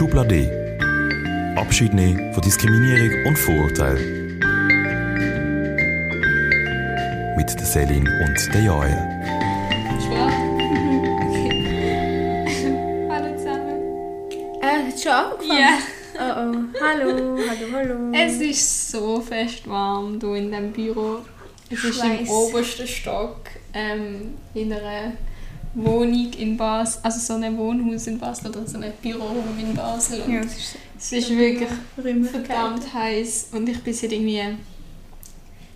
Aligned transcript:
Schublade. 0.00 0.48
Abschied 1.56 1.92
nehmen 1.92 2.32
von 2.32 2.40
Diskriminierung 2.42 3.26
und 3.26 3.38
Vorurteil. 3.38 3.96
Mit 7.36 7.50
der 7.50 7.66
Selin 7.66 8.08
und 8.08 8.54
der 8.54 8.62
Joel. 8.62 8.96
Okay. 9.98 10.24
Hallo 13.10 13.36
zusammen. 13.36 13.78
Äh, 14.62 14.88
hat 14.88 14.98
schon 14.98 15.12
angefangen? 15.12 15.58
Ja. 15.60 15.78
Oh 16.14 16.32
oh. 16.34 16.54
Hallo, 16.80 17.38
hallo, 17.46 17.66
hallo. 17.74 17.94
Es 18.14 18.40
ist 18.40 18.90
so 18.92 19.20
fest 19.20 19.68
warm 19.68 20.18
hier 20.18 20.34
in 20.34 20.50
diesem 20.50 20.72
Büro. 20.72 21.18
Es 21.68 21.84
ist 21.84 22.02
im 22.02 22.26
obersten 22.26 22.86
Stock 22.86 23.40
ähm, 23.74 24.32
in 24.54 24.72
einer 24.72 25.12
Wohnung 25.74 26.32
in 26.32 26.56
Basel, 26.56 27.00
also 27.02 27.20
so 27.20 27.34
ein 27.40 27.56
Wohnhaus 27.56 28.06
in 28.06 28.18
Basel 28.18 28.48
oder 28.48 28.66
so 28.66 28.78
ein 28.78 28.92
Büroraum 29.00 29.58
in 29.58 29.74
Basel. 29.74 30.20
Und 30.22 30.32
ja, 30.32 30.40
es 30.40 30.56
ist 30.56 30.76
es 30.98 31.12
ist 31.12 31.30
wirklich 31.30 31.68
verdammt 32.30 32.92
heiß 32.92 33.48
und 33.52 33.68
ich 33.68 33.82
bin 33.82 33.94
seit 33.94 34.12
irgendwie 34.12 34.42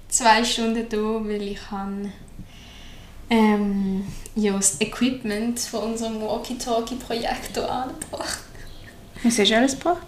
zwei 0.08 0.44
Stunden 0.44 0.86
da, 0.88 0.96
weil 0.96 1.42
ich 1.42 1.70
habe 1.70 2.10
ähm, 3.30 4.04
ja, 4.34 4.52
das 4.52 4.80
Equipment 4.80 5.58
von 5.60 5.92
unserem 5.92 6.20
Walkie-Talkie-Projekt 6.20 7.56
angebracht. 7.58 8.40
Was 9.22 9.38
hast 9.38 9.50
du 9.50 9.56
alles 9.56 9.72
gebracht? 9.78 10.06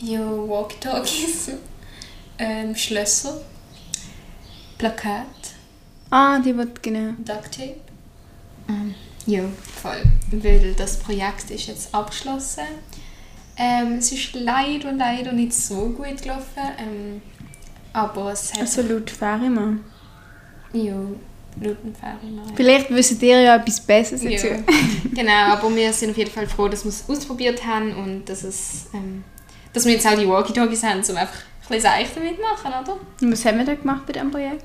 Ja, 0.00 0.20
Walkie-Talkies, 0.20 1.52
ähm, 2.38 2.74
Schlösser, 2.74 3.40
Plakat, 4.76 5.26
Ah, 6.10 6.38
die 6.38 6.56
wird 6.56 6.82
genau. 6.82 7.12
Ducktape. 7.18 7.76
Ähm, 8.68 8.94
ja, 9.26 9.42
voll. 9.80 10.02
Weil 10.30 10.74
das 10.74 10.98
Projekt 10.98 11.50
ist 11.50 11.66
jetzt 11.66 11.94
abgeschlossen. 11.94 12.64
Ähm, 13.56 13.98
es 13.98 14.10
ist 14.12 14.34
leider, 14.34 14.92
leider 14.92 15.32
nicht 15.32 15.52
so 15.54 15.88
gut 15.90 16.22
gelaufen. 16.22 16.62
Ähm, 16.78 17.22
aber 17.92 18.32
es 18.32 18.52
hat 18.52 18.60
Also 18.62 18.82
laut 18.82 19.08
Ferimann. 19.10 19.84
Ja, 20.72 20.94
laut 20.94 21.76
dem 21.84 21.94
Ferimann. 21.94 22.52
Vielleicht 22.56 22.90
wisst 22.90 23.22
ihr 23.22 23.40
ja 23.40 23.56
etwas 23.56 23.80
Besseres 23.80 24.22
Ja. 24.24 24.30
dazu. 24.30 24.48
genau, 25.14 25.52
aber 25.52 25.74
wir 25.74 25.92
sind 25.92 26.10
auf 26.10 26.16
jeden 26.18 26.30
Fall 26.30 26.46
froh, 26.48 26.68
dass 26.68 26.84
wir 26.84 26.88
es 26.88 27.08
ausprobiert 27.08 27.64
haben 27.64 27.94
und 27.96 28.24
dass, 28.28 28.42
es, 28.42 28.86
ähm, 28.92 29.22
dass 29.72 29.84
wir 29.84 29.92
jetzt 29.92 30.06
auch 30.06 30.18
die 30.18 30.28
Walkie-Talkies 30.28 30.82
haben, 30.82 31.00
um 31.08 31.16
einfach 31.16 31.34
ein 31.36 31.68
bisschen 31.68 31.80
Seich 31.82 32.08
damit 32.14 32.38
machen, 32.40 32.72
oder? 32.82 32.98
Und 33.22 33.32
was 33.32 33.44
haben 33.44 33.58
wir 33.58 33.64
da 33.64 33.74
gemacht 33.74 34.04
bei 34.06 34.12
diesem 34.12 34.30
Projekt? 34.30 34.64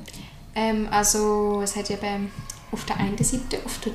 Ähm, 0.55 0.87
also 0.89 1.61
es 1.63 1.75
hat 1.75 1.89
eben 1.91 2.31
auf 2.71 2.83
der 2.85 2.97
einen 2.97 3.17
Seite 3.23 3.59
auf 3.63 3.79
der 3.79 3.93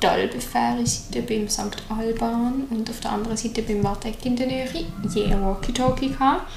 Dalbefähre-Seite 0.00 1.22
beim 1.22 1.48
St. 1.48 1.76
Alban 1.88 2.64
und 2.70 2.88
auf 2.88 3.00
der 3.00 3.12
anderen 3.12 3.36
Seite 3.36 3.62
beim 3.62 3.82
Warteck 3.82 4.24
in 4.24 4.36
der 4.36 4.46
Nähe 4.46 4.68
je 5.14 5.24
ein 5.24 5.42
Walkie-Talkie 5.42 6.10
gehabt. 6.10 6.50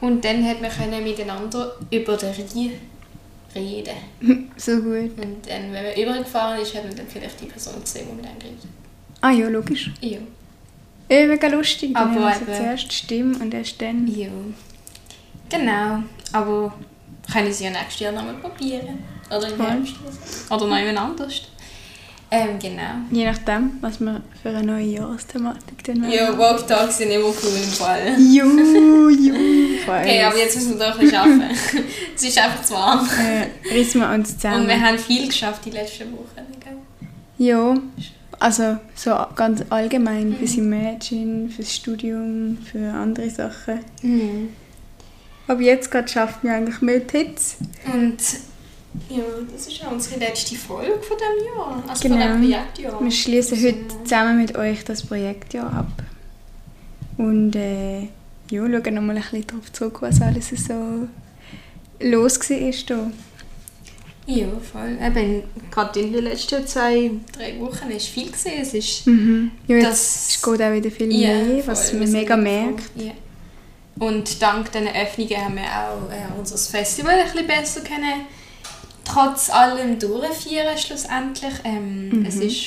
Und 0.00 0.24
dann 0.24 0.44
hat 0.46 0.60
man 0.60 0.70
können 0.70 1.04
miteinander 1.04 1.76
über 1.90 2.16
den 2.16 2.30
Rhein 2.30 2.72
reden. 3.54 4.50
so 4.56 4.76
gut. 4.76 5.18
Und 5.18 5.46
dann, 5.46 5.72
wenn 5.72 5.84
man 5.84 5.94
übergefahren 5.96 6.60
ist, 6.60 6.74
hat 6.74 6.86
man 6.86 6.96
dann 6.96 7.06
vielleicht 7.06 7.40
die 7.40 7.46
Person 7.46 7.80
gesehen, 7.80 8.06
die 8.10 8.16
mit 8.16 8.26
einem 8.26 8.38
redet. 8.38 8.66
Ah 9.20 9.30
ja, 9.30 9.48
logisch. 9.48 9.90
Ja. 10.00 10.18
Ja, 11.10 11.26
mega 11.26 11.48
lustig. 11.48 11.92
Dann 11.92 12.16
Aber 12.16 12.32
haben 12.32 12.46
wir 12.46 12.54
zuerst 12.54 12.92
Stimme 12.92 13.36
und 13.38 13.52
erst 13.52 13.80
dann... 13.82 14.06
Ja. 14.06 14.28
Genau. 15.50 16.02
Aber 16.32 16.72
können 17.30 17.52
Sie 17.52 17.64
ja 17.64 17.70
nächstes 17.70 18.00
Jahr 18.00 18.12
nochmal 18.12 18.34
probieren. 18.34 18.98
Oder 19.28 19.48
im. 19.48 19.60
Herbst. 19.60 19.94
oder 20.50 20.66
noch 20.66 20.78
jemand 20.78 20.98
anders. 20.98 21.42
Ähm, 22.32 22.58
genau. 22.60 22.82
Je 23.10 23.24
nachdem, 23.24 23.72
was 23.80 23.98
wir 24.00 24.20
für 24.40 24.50
eine 24.50 24.62
neue 24.62 24.84
Jahresthematik 24.86 25.82
dann 25.84 25.98
machen. 26.00 26.12
Ja, 26.12 26.38
Walk-Talks 26.38 26.98
sind 26.98 27.10
immer 27.10 27.24
cool 27.26 27.56
im 27.56 27.68
Fall. 27.70 28.16
Ju, 28.18 29.10
ju, 29.10 29.34
Okay, 29.84 30.22
aber 30.22 30.36
jetzt 30.38 30.54
müssen 30.54 30.78
wir 30.78 30.86
doch 30.86 30.94
ein 30.94 31.00
bisschen 31.00 31.16
arbeiten. 31.18 31.42
es 32.14 32.22
ist 32.22 32.38
einfach 32.38 32.62
zu 32.62 32.74
warm. 32.74 33.08
Äh, 33.18 33.74
rissen 33.74 34.00
wir 34.00 34.10
uns 34.10 34.36
zusammen. 34.36 34.62
Und 34.62 34.68
wir 34.68 34.80
haben 34.80 34.98
viel 34.98 35.26
geschafft 35.26 35.64
die 35.64 35.70
letzten 35.70 36.12
Wochen. 36.12 36.46
Gell? 36.62 36.76
Ja, 37.38 37.74
also 38.38 38.76
so 38.94 39.16
ganz 39.34 39.64
allgemein 39.70 40.30
Mhm. 40.30 40.36
fürs 40.36 40.54
Imagine, 40.56 41.48
fürs 41.48 41.74
Studium, 41.74 42.58
für 42.70 42.92
andere 42.92 43.28
Sachen. 43.30 43.80
Mhm. 44.02 44.50
Aber 45.48 45.60
jetzt 45.62 45.90
gerade 45.90 46.06
schaffen 46.06 46.36
wir 46.48 46.54
eigentlich 46.54 46.80
mehr 46.80 47.00
Hits. 47.10 47.56
Und 47.92 48.18
ja, 49.08 49.22
das 49.52 49.66
ist 49.66 49.84
auch 49.86 49.92
unsere 49.92 50.18
letzte 50.20 50.56
Folge 50.56 51.00
von 51.00 51.16
diesem 51.16 51.46
Jahr. 51.56 51.82
Also 51.88 52.02
Genau. 52.08 52.16
von 52.28 52.42
diesem 52.42 52.50
Projektjahr. 52.50 53.04
Wir 53.04 53.10
schließen 53.10 53.56
Also, 53.56 53.68
heute 53.68 54.04
zusammen 54.04 54.36
mit 54.40 54.56
euch 54.56 54.84
das 54.84 55.02
Projektjahr 55.06 55.72
ab. 55.72 55.92
Und 57.16 57.54
äh, 57.54 58.00
ja, 58.02 58.08
schauen 58.50 58.94
nochmal 58.94 59.16
ein 59.16 59.22
bisschen 59.22 59.46
darauf 59.46 59.72
zurück, 59.72 60.02
was 60.02 60.20
alles 60.20 60.48
so 60.48 61.08
los 62.00 62.38
war. 62.40 62.56
hier. 62.56 63.10
Ja, 64.26 64.46
voll. 64.72 64.96
Eben, 65.04 65.42
gerade 65.70 66.00
in 66.00 66.12
den 66.12 66.24
letzten 66.24 66.64
zwei, 66.66 67.10
drei 67.36 67.58
Wochen 67.58 67.90
ist 67.90 68.06
viel 68.06 68.30
gesehen. 68.30 68.62
Es 68.62 68.74
ist 68.74 69.06
Mhm. 69.06 69.50
Ja, 69.66 69.76
jetzt 69.76 69.86
Das- 69.88 70.42
geht 70.42 70.62
auch 70.62 70.72
wieder 70.72 70.90
viel 70.90 71.12
Ja, 71.12 71.28
mehr, 71.34 71.46
voll. 71.64 71.72
was 71.72 71.92
man 71.92 72.10
mega 72.12 72.36
merkt. 72.36 72.90
Ja. 72.96 73.12
Und 73.98 74.40
dank 74.40 74.70
diesen 74.72 74.88
Öffnungen 74.88 75.36
haben 75.44 75.54
wir 75.56 75.62
auch 75.62 76.10
äh, 76.12 76.38
unser 76.38 76.56
Festival 76.56 77.14
ein 77.18 77.24
bisschen 77.30 77.46
besser 77.46 77.80
können, 77.82 78.22
trotz 79.12 79.50
allem 79.50 79.98
durchführen 79.98 80.76
schlussendlich. 80.78 81.54
Ähm, 81.64 82.08
Mhm. 82.10 82.26
Es 82.26 82.36
ist 82.36 82.66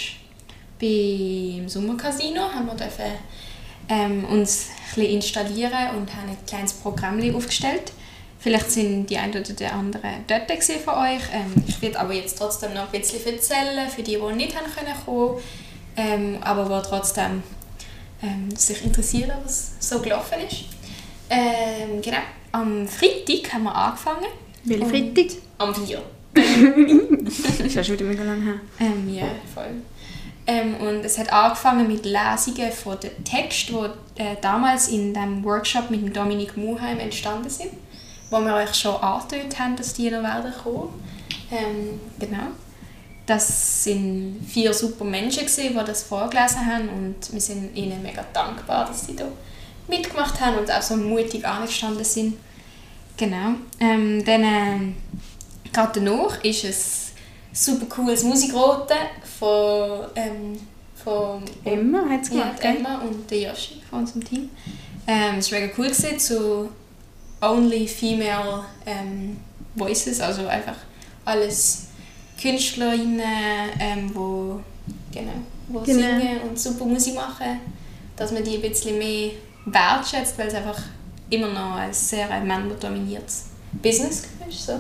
beim 0.80 1.70
Sommercasino 1.70 2.42
haben 2.42 2.66
wir 2.68 2.76
dürfen, 2.76 3.12
ähm, 3.90 4.26
uns 4.26 4.68
ein 4.70 4.96
bisschen 4.96 5.14
installieren 5.16 5.90
und 5.98 6.14
haben 6.16 6.30
ein 6.30 6.38
kleines 6.48 6.74
Programm 6.74 7.20
aufgestellt. 7.36 7.92
Vielleicht 8.40 8.72
sind 8.72 9.06
die 9.10 9.18
einen 9.18 9.32
oder 9.32 9.42
die 9.54 9.66
anderen 9.66 10.26
dort 10.28 10.48
von 10.84 10.96
euch. 10.96 11.22
Ähm, 11.34 11.54
ich 11.66 11.82
werde 11.82 12.00
aber 12.00 12.14
jetzt 12.14 12.38
trotzdem 12.38 12.74
noch 12.74 12.92
ein 12.94 13.00
bisschen 13.00 13.26
erzählen, 13.26 13.90
für 13.90 14.04
die, 14.04 14.18
die 14.18 14.36
nicht 14.36 14.56
haben 14.56 14.70
können 14.74 14.94
kommen 15.06 15.38
ähm, 15.96 16.38
aber 16.42 16.66
die 16.82 16.90
trotzdem 16.90 17.44
ähm, 18.22 18.54
sich 18.56 18.84
interessieren, 18.84 19.32
was 19.46 19.74
so 19.80 20.00
gelaufen 20.02 20.40
ist. 20.50 20.66
Ähm, 21.30 22.02
genau. 22.02 22.18
Am 22.52 22.88
Freitag 22.88 23.54
haben 23.54 23.64
wir 23.64 23.76
angefangen. 23.76 24.26
Welcher 24.66 24.84
Und- 24.86 24.90
Freitag? 24.92 25.38
Am 25.58 25.74
4. 25.74 26.02
Das 26.34 27.60
ist 27.60 27.76
ja 27.76 27.84
schon 27.84 27.96
wieder 27.96 28.06
mega 28.06 28.24
lang 28.24 28.42
her. 28.42 28.56
Ähm, 28.80 29.14
ja, 29.14 29.26
voll. 29.54 29.82
Ähm, 30.46 30.76
und 30.76 31.06
es 31.06 31.18
hat 31.18 31.32
angefangen 31.32 31.88
mit 31.88 32.06
Lesungen 32.06 32.72
von 32.72 33.00
den 33.00 33.24
Texten, 33.24 33.76
die 34.18 34.22
äh, 34.22 34.36
damals 34.42 34.90
in 34.90 35.14
dem 35.14 35.44
Workshop 35.44 35.90
mit 35.90 36.02
dem 36.02 36.12
Dominik 36.12 36.58
Muheim 36.58 37.00
entstanden 37.00 37.50
sind, 37.50 37.72
wo 38.30 38.40
wir 38.42 38.56
euch 38.56 38.74
schon 38.74 38.96
angetönt 38.96 39.58
haben, 39.58 39.76
dass 39.76 39.94
die 39.94 40.10
noch 40.10 40.24
werden 40.24 40.52
kommen. 40.64 41.02
Ähm, 41.52 42.00
genau. 42.20 42.48
Das 43.26 43.84
sind 43.86 44.42
vier 44.46 44.74
super 44.74 45.06
Menschen, 45.06 45.46
gewesen, 45.46 45.78
die 45.80 45.86
das 45.86 46.04
vorgelesen 46.04 46.66
haben 46.66 46.90
und 46.90 47.32
wir 47.32 47.40
sind 47.40 47.74
ihnen 47.74 48.04
mega 48.04 48.26
dankbar, 48.34 48.86
dass 48.86 49.06
sie 49.06 49.16
da 49.16 49.26
mitgemacht 49.88 50.42
haben 50.42 50.58
und 50.58 50.70
auch 50.70 50.82
so 50.82 50.98
mutig 50.98 51.46
angestanden 51.46 52.04
sind. 52.04 52.36
Genau. 53.16 53.56
Ähm, 53.80 54.26
dann, 54.26 54.44
ähm, 54.44 54.96
gerade 55.74 56.00
danach 56.00 56.42
ist 56.44 56.64
es 56.64 57.12
super 57.52 57.86
cooles 57.88 58.24
Musikrote 58.24 58.96
von, 59.40 60.06
ähm, 60.16 60.60
von 61.04 61.44
Emma 61.66 62.06
hat 62.10 62.22
es 62.22 62.30
gemacht? 62.30 62.60
Emma 62.62 63.00
und 63.02 63.30
der 63.30 63.40
Yoshi 63.42 63.82
von 63.90 64.00
unserem 64.00 64.24
Team. 64.24 64.50
Ähm, 65.06 65.36
es 65.40 65.52
war 65.52 65.60
mega 65.60 65.74
cool 65.78 65.90
gewesen, 65.90 66.20
zu 66.20 66.70
only 67.42 67.88
female 67.88 68.64
ähm, 68.86 69.38
voices, 69.76 70.22
also 70.22 70.48
einfach 70.48 70.78
alles 71.26 71.88
Künstlerinnen, 72.42 73.22
ähm, 73.80 74.12
wo, 74.14 74.62
genau, 75.12 75.32
wo 75.68 75.80
Genau. 75.80 76.00
singen 76.00 76.42
und 76.42 76.60
super 76.60 76.86
Musik 76.86 77.16
machen, 77.16 77.60
dass 78.16 78.32
man 78.32 78.44
die 78.44 78.56
ein 78.56 78.62
bisschen 78.62 78.98
mehr 78.98 79.32
wertschätzt, 79.66 80.38
weil 80.38 80.48
es 80.48 80.54
einfach 80.54 80.82
immer 81.30 81.48
noch 81.48 81.76
ein 81.76 81.94
sehr 81.94 82.28
männerdominiertes 82.42 83.46
Business 83.82 84.24
ist. 84.48 84.66
So. 84.66 84.80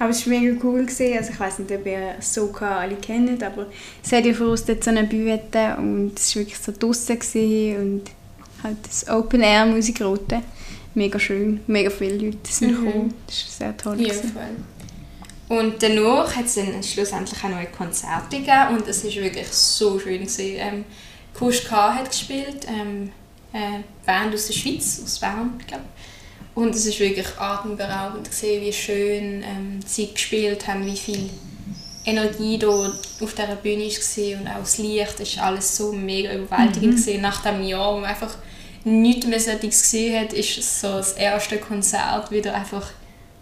Aber 0.00 0.10
es 0.10 0.26
war 0.28 0.36
mega 0.40 0.56
cool. 0.64 0.84
Gewesen. 0.86 1.16
Also 1.16 1.30
ich 1.32 1.38
weiß 1.38 1.58
nicht, 1.60 1.70
ob 1.70 1.86
ihr 1.86 2.14
Soka 2.20 2.78
alle 2.78 2.96
kennt, 2.96 3.42
aber 3.42 3.66
es 4.02 4.10
hat 4.10 4.24
ja 4.24 4.32
voraus 4.34 4.64
dort 4.64 4.82
so 4.82 4.90
eine 4.90 5.04
Bühne 5.04 5.38
und 5.78 6.18
es 6.18 6.34
war 6.34 6.40
wirklich 6.42 6.58
so 6.58 6.72
draussen 6.76 7.18
und 7.76 8.02
halt 8.64 8.76
das 8.82 9.08
Open-Air-Musikrote. 9.08 10.42
Mega 10.94 11.18
schön, 11.20 11.60
mega 11.66 11.90
viele 11.90 12.16
Leute 12.16 12.38
sind 12.50 12.72
Mhm. 12.80 12.84
gekommen. 12.86 13.14
Das 13.26 13.44
war 13.44 13.50
sehr 13.68 13.76
toll. 13.76 14.00
Ja. 14.00 14.14
Und 15.48 15.82
danach 15.82 16.34
hat 16.34 16.46
es 16.46 16.54
dann 16.54 16.82
schlussendlich 16.82 17.42
auch 17.44 17.48
noch 17.48 17.56
ein 17.58 17.70
Konzert 17.72 18.30
gegeben 18.30 18.76
und 18.76 18.88
es 18.88 19.04
war 19.04 19.12
wirklich 19.12 19.48
so 19.48 19.98
schön. 19.98 20.20
Gewesen. 20.20 20.56
Ähm, 20.56 20.84
Kusch 21.34 21.64
K 21.64 21.94
hat 21.94 22.10
gespielt, 22.10 22.66
ähm, 22.68 23.10
eine 23.52 23.84
Band 24.06 24.34
aus 24.34 24.46
der 24.46 24.54
Schweiz, 24.54 25.00
aus 25.04 25.18
Bern, 25.18 25.54
ich 25.60 25.66
glaube. 25.66 25.84
Und 26.54 26.74
es 26.74 26.86
war 26.86 26.98
wirklich 26.98 27.38
atemberaubend, 27.38 28.30
gewesen, 28.30 28.60
wie 28.60 28.72
schön 28.72 29.42
ähm, 29.42 29.80
sie 29.86 30.12
gespielt 30.12 30.66
haben, 30.66 30.84
wie 30.84 30.96
viel 30.96 31.30
Energie 32.04 32.58
da 32.58 32.68
auf 32.68 33.34
dieser 33.34 33.56
Bühne 33.56 33.84
war 33.84 34.40
und 34.40 34.48
auch 34.48 34.60
das 34.60 34.78
Licht, 34.78 35.36
war 35.36 35.44
alles 35.46 35.76
so 35.76 35.92
mega 35.92 36.32
überwältigend. 36.32 36.96
gewesen. 36.96 37.20
Nach 37.20 37.42
dem 37.42 37.62
Jahr, 37.62 37.94
wo 37.94 38.00
man 38.00 38.10
einfach 38.10 38.34
nichts 38.84 39.26
mehr 39.26 39.40
solches 39.40 39.82
gesehen 39.82 40.20
hat, 40.20 40.32
ist 40.32 40.80
so 40.80 40.88
das 40.88 41.12
erste 41.12 41.58
Konzert 41.58 42.30
wieder 42.30 42.54
einfach 42.54 42.90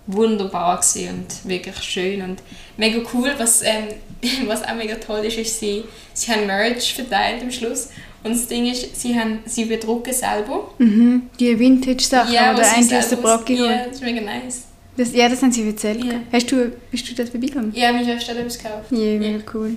wunderbar 0.07 0.79
gewesen 0.81 1.09
und 1.09 1.49
wirklich 1.49 1.77
schön 1.83 2.23
und 2.23 2.43
mega 2.77 3.01
cool. 3.15 3.33
Was, 3.39 3.63
ähm, 3.63 3.89
was 4.47 4.65
auch 4.65 4.75
mega 4.75 4.97
toll 4.97 5.25
ist, 5.25 5.39
ist, 5.39 5.61
sie, 5.61 5.85
sie 6.13 6.33
haben 6.33 6.47
Merch 6.47 6.95
verteilt 6.95 7.43
am 7.43 7.51
Schluss 7.51 7.91
und 8.25 8.32
das 8.32 8.47
Ding 8.49 8.67
ist, 8.67 9.00
sie, 9.00 9.19
haben, 9.19 9.41
sie 9.47 9.65
bedrucken 9.67 10.12
selber. 10.12 10.70
Mhm. 10.79 11.23
Die 11.38 11.59
Vintage-Sachen, 11.59 12.32
Ja, 12.32 12.53
oder 12.53 12.69
eigentlich 12.69 12.99
aus 12.99 13.09
der 13.09 13.17
Brocke 13.17 13.53
Ja, 13.53 13.87
das 13.87 13.97
ist 13.97 14.03
mega 14.03 14.20
nice. 14.20 14.65
Das, 14.97 15.15
ja, 15.15 15.29
das 15.29 15.41
haben 15.43 15.53
sie 15.53 15.67
erzählt. 15.67 16.05
Ja. 16.05 16.15
Hast 16.32 16.50
du, 16.50 16.73
bist 16.91 17.09
du 17.09 17.15
dort 17.15 17.29
vorbeigegangen? 17.29 17.73
Ja, 17.75 17.93
meine 17.93 18.05
Schwester 18.05 18.32
hat 18.32 18.41
etwas 18.41 18.59
gekauft. 18.59 18.91
Ja, 18.91 19.19
mega 19.19 19.38
cool. 19.55 19.76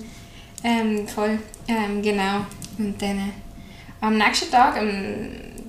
Ähm, 0.63 1.07
voll. 1.07 1.37
Ähm, 1.67 2.01
genau. 2.01 2.45
Und 2.79 2.99
dann 2.99 3.17
äh, 3.17 3.31
am 4.01 4.17
nächsten 4.17 4.49
Tag, 4.49 4.77
am 4.77 4.89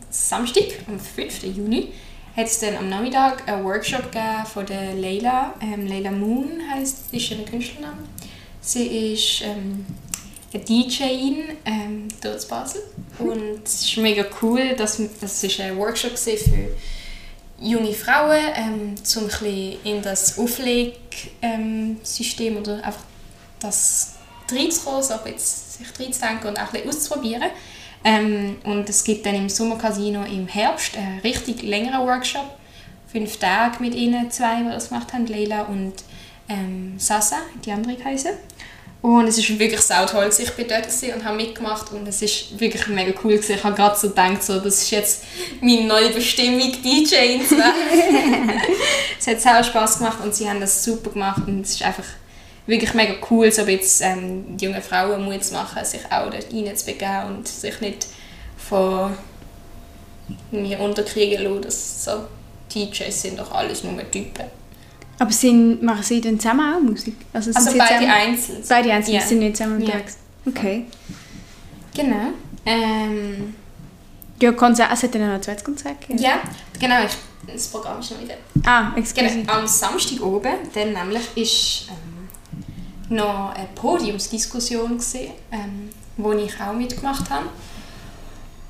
Samstag, 0.08 0.64
am 0.88 0.98
5. 0.98 1.42
Juni, 1.54 1.88
hat 2.34 2.46
es 2.46 2.60
dann 2.60 2.76
am 2.76 2.88
Nachmittag 2.88 3.46
einen 3.46 3.64
Workshop 3.64 4.10
gegeben 4.10 4.46
von 4.50 4.64
der 4.64 4.94
Leila. 4.94 5.52
Ähm, 5.60 5.86
Leila 5.86 6.10
Moon 6.10 6.48
heisst, 6.74 7.12
ist 7.12 7.30
ihr 7.30 7.44
Künstlername. 7.44 7.98
Sie 8.62 9.12
ist 9.12 9.42
ähm, 9.42 9.84
eine 10.54 10.64
DJin 10.64 11.56
ähm, 11.64 12.08
dort 12.20 12.42
in 12.42 12.48
Basel. 12.48 12.82
Und 13.18 13.62
es 13.64 13.82
ist 13.82 13.96
mega 13.96 14.24
cool, 14.42 14.74
dass 14.76 15.00
das 15.20 15.42
ist 15.42 15.60
ein 15.60 15.78
Workshop 15.78 16.18
für 16.18 16.36
junge 17.60 17.92
Frauen, 17.92 18.40
ähm, 18.54 18.94
um 19.16 19.28
ein 19.28 19.78
in 19.84 20.02
das 20.02 20.38
Auflegsystem 20.38 22.56
oder 22.56 22.84
einfach 22.84 23.04
das 23.60 24.14
reinzukommen, 24.50 25.02
so 25.02 25.14
bisschen 25.24 25.38
sich 25.38 25.86
reinzudenken 25.98 26.50
und 26.50 26.58
auch 26.58 26.66
ein 26.66 26.72
bisschen 26.72 26.88
auszuprobieren. 26.88 27.50
Ähm, 28.04 28.56
und 28.64 28.88
es 28.88 29.04
gibt 29.04 29.24
dann 29.26 29.36
im 29.36 29.48
Sommercasino 29.48 30.24
im 30.24 30.48
Herbst 30.48 30.96
einen 30.96 31.20
richtig 31.20 31.62
längeren 31.62 32.04
Workshop. 32.06 32.58
Fünf 33.06 33.36
Tage 33.36 33.80
mit 33.80 33.94
ihnen, 33.94 34.28
zwei, 34.30 34.62
die 34.62 34.70
das 34.70 34.88
gemacht 34.88 35.12
haben, 35.12 35.26
Leila 35.26 35.62
und 35.62 35.92
ähm, 36.48 36.98
Sasa, 36.98 37.36
die 37.64 37.70
andere 37.70 37.96
heißen. 38.04 38.32
Und 39.02 39.26
es 39.26 39.36
war 39.36 39.58
wirklich 39.58 39.80
sau 39.80 40.06
toll. 40.06 40.30
Ich 40.38 40.52
bin 40.52 40.68
dort 40.68 40.86
und 40.86 41.24
habe 41.24 41.36
mitgemacht 41.36 41.90
und 41.90 42.06
es 42.06 42.22
ist 42.22 42.58
wirklich 42.60 42.86
mega 42.86 43.12
cool. 43.24 43.32
Gewesen. 43.32 43.56
Ich 43.56 43.64
habe 43.64 43.74
gerade 43.74 43.98
so 43.98 44.08
gedacht, 44.10 44.44
so, 44.44 44.60
das 44.60 44.82
ist 44.82 44.90
jetzt 44.92 45.24
meine 45.60 45.86
neue 45.86 46.10
Bestimmung, 46.10 46.70
DJ 46.80 47.44
zu 47.44 47.58
werden. 47.58 48.52
es 49.18 49.26
hat 49.26 49.40
sehr 49.40 49.64
Spaß 49.64 49.98
gemacht 49.98 50.18
und 50.22 50.32
sie 50.32 50.48
haben 50.48 50.60
das 50.60 50.84
super 50.84 51.10
gemacht 51.10 51.42
und 51.48 51.62
es 51.62 51.72
ist 51.72 51.82
einfach 51.82 52.04
wirklich 52.66 52.94
mega 52.94 53.14
cool, 53.28 53.50
so 53.50 53.62
jetzt 53.62 54.00
ähm, 54.02 54.56
die 54.56 54.66
jungen 54.66 54.80
Frauen 54.80 55.24
Mut 55.24 55.42
zu 55.42 55.54
machen, 55.54 55.84
sich 55.84 56.04
auch 56.06 56.30
dort 56.30 56.52
reinzubegeben 56.52 57.24
und 57.26 57.48
sich 57.48 57.80
nicht 57.80 58.06
von 58.56 59.14
mir 60.52 60.78
unterkriegen 60.78 61.42
lassen, 61.42 61.62
dass 61.62 62.04
so 62.04 62.12
DJs 62.72 63.20
sind 63.20 63.40
doch 63.40 63.50
alles 63.50 63.82
nur 63.82 63.98
Typen. 64.12 64.61
Aber 65.22 65.30
sind, 65.32 65.82
machen 65.84 66.02
sie 66.02 66.20
dann 66.20 66.40
zusammen 66.40 66.74
auch 66.74 66.80
Musik? 66.80 67.14
sind 67.14 67.28
Also 67.32 67.52
sie 67.52 67.78
beide 67.78 67.94
zusammen, 67.94 68.10
einzeln. 68.10 68.62
Beide 68.68 68.92
einzeln, 68.92 69.14
Ja. 69.14 69.20
sind 69.20 69.38
nicht 69.38 69.56
zusammen 69.56 69.80
unterwegs? 69.80 70.16
Okay. 70.44 70.86
Genau. 71.94 72.26
Ähm, 72.66 73.54
Ja, 74.40 74.50
Konzert, 74.52 74.90
es 74.92 75.02
hat 75.04 75.14
dann 75.14 75.22
auch 75.22 75.26
noch 75.28 75.34
ein 75.34 75.42
zweites 75.42 75.62
Konzert 75.62 76.00
gegeben. 76.00 76.20
ja, 76.20 76.40
genau. 76.80 77.04
ich- 77.04 77.52
Das 77.54 77.68
Programm 77.68 78.00
ist 78.00 78.10
noch 78.10 78.20
wieder. 78.20 78.34
Ah, 78.64 78.92
excuse. 78.96 79.24
Genau, 79.24 79.52
am 79.52 79.66
Samstag 79.66 80.20
oben, 80.22 80.54
dann 80.74 80.92
nämlich 80.92 81.22
ist 81.36 81.88
ähm, 81.90 83.16
noch 83.16 83.52
eine 83.54 83.68
Podiumsdiskussion 83.74 84.96
gesehen, 84.98 85.32
ähm, 85.52 85.88
wo 86.16 86.32
ich 86.32 86.52
auch 86.60 86.72
mitgemacht 86.72 87.28
habe. 87.30 87.46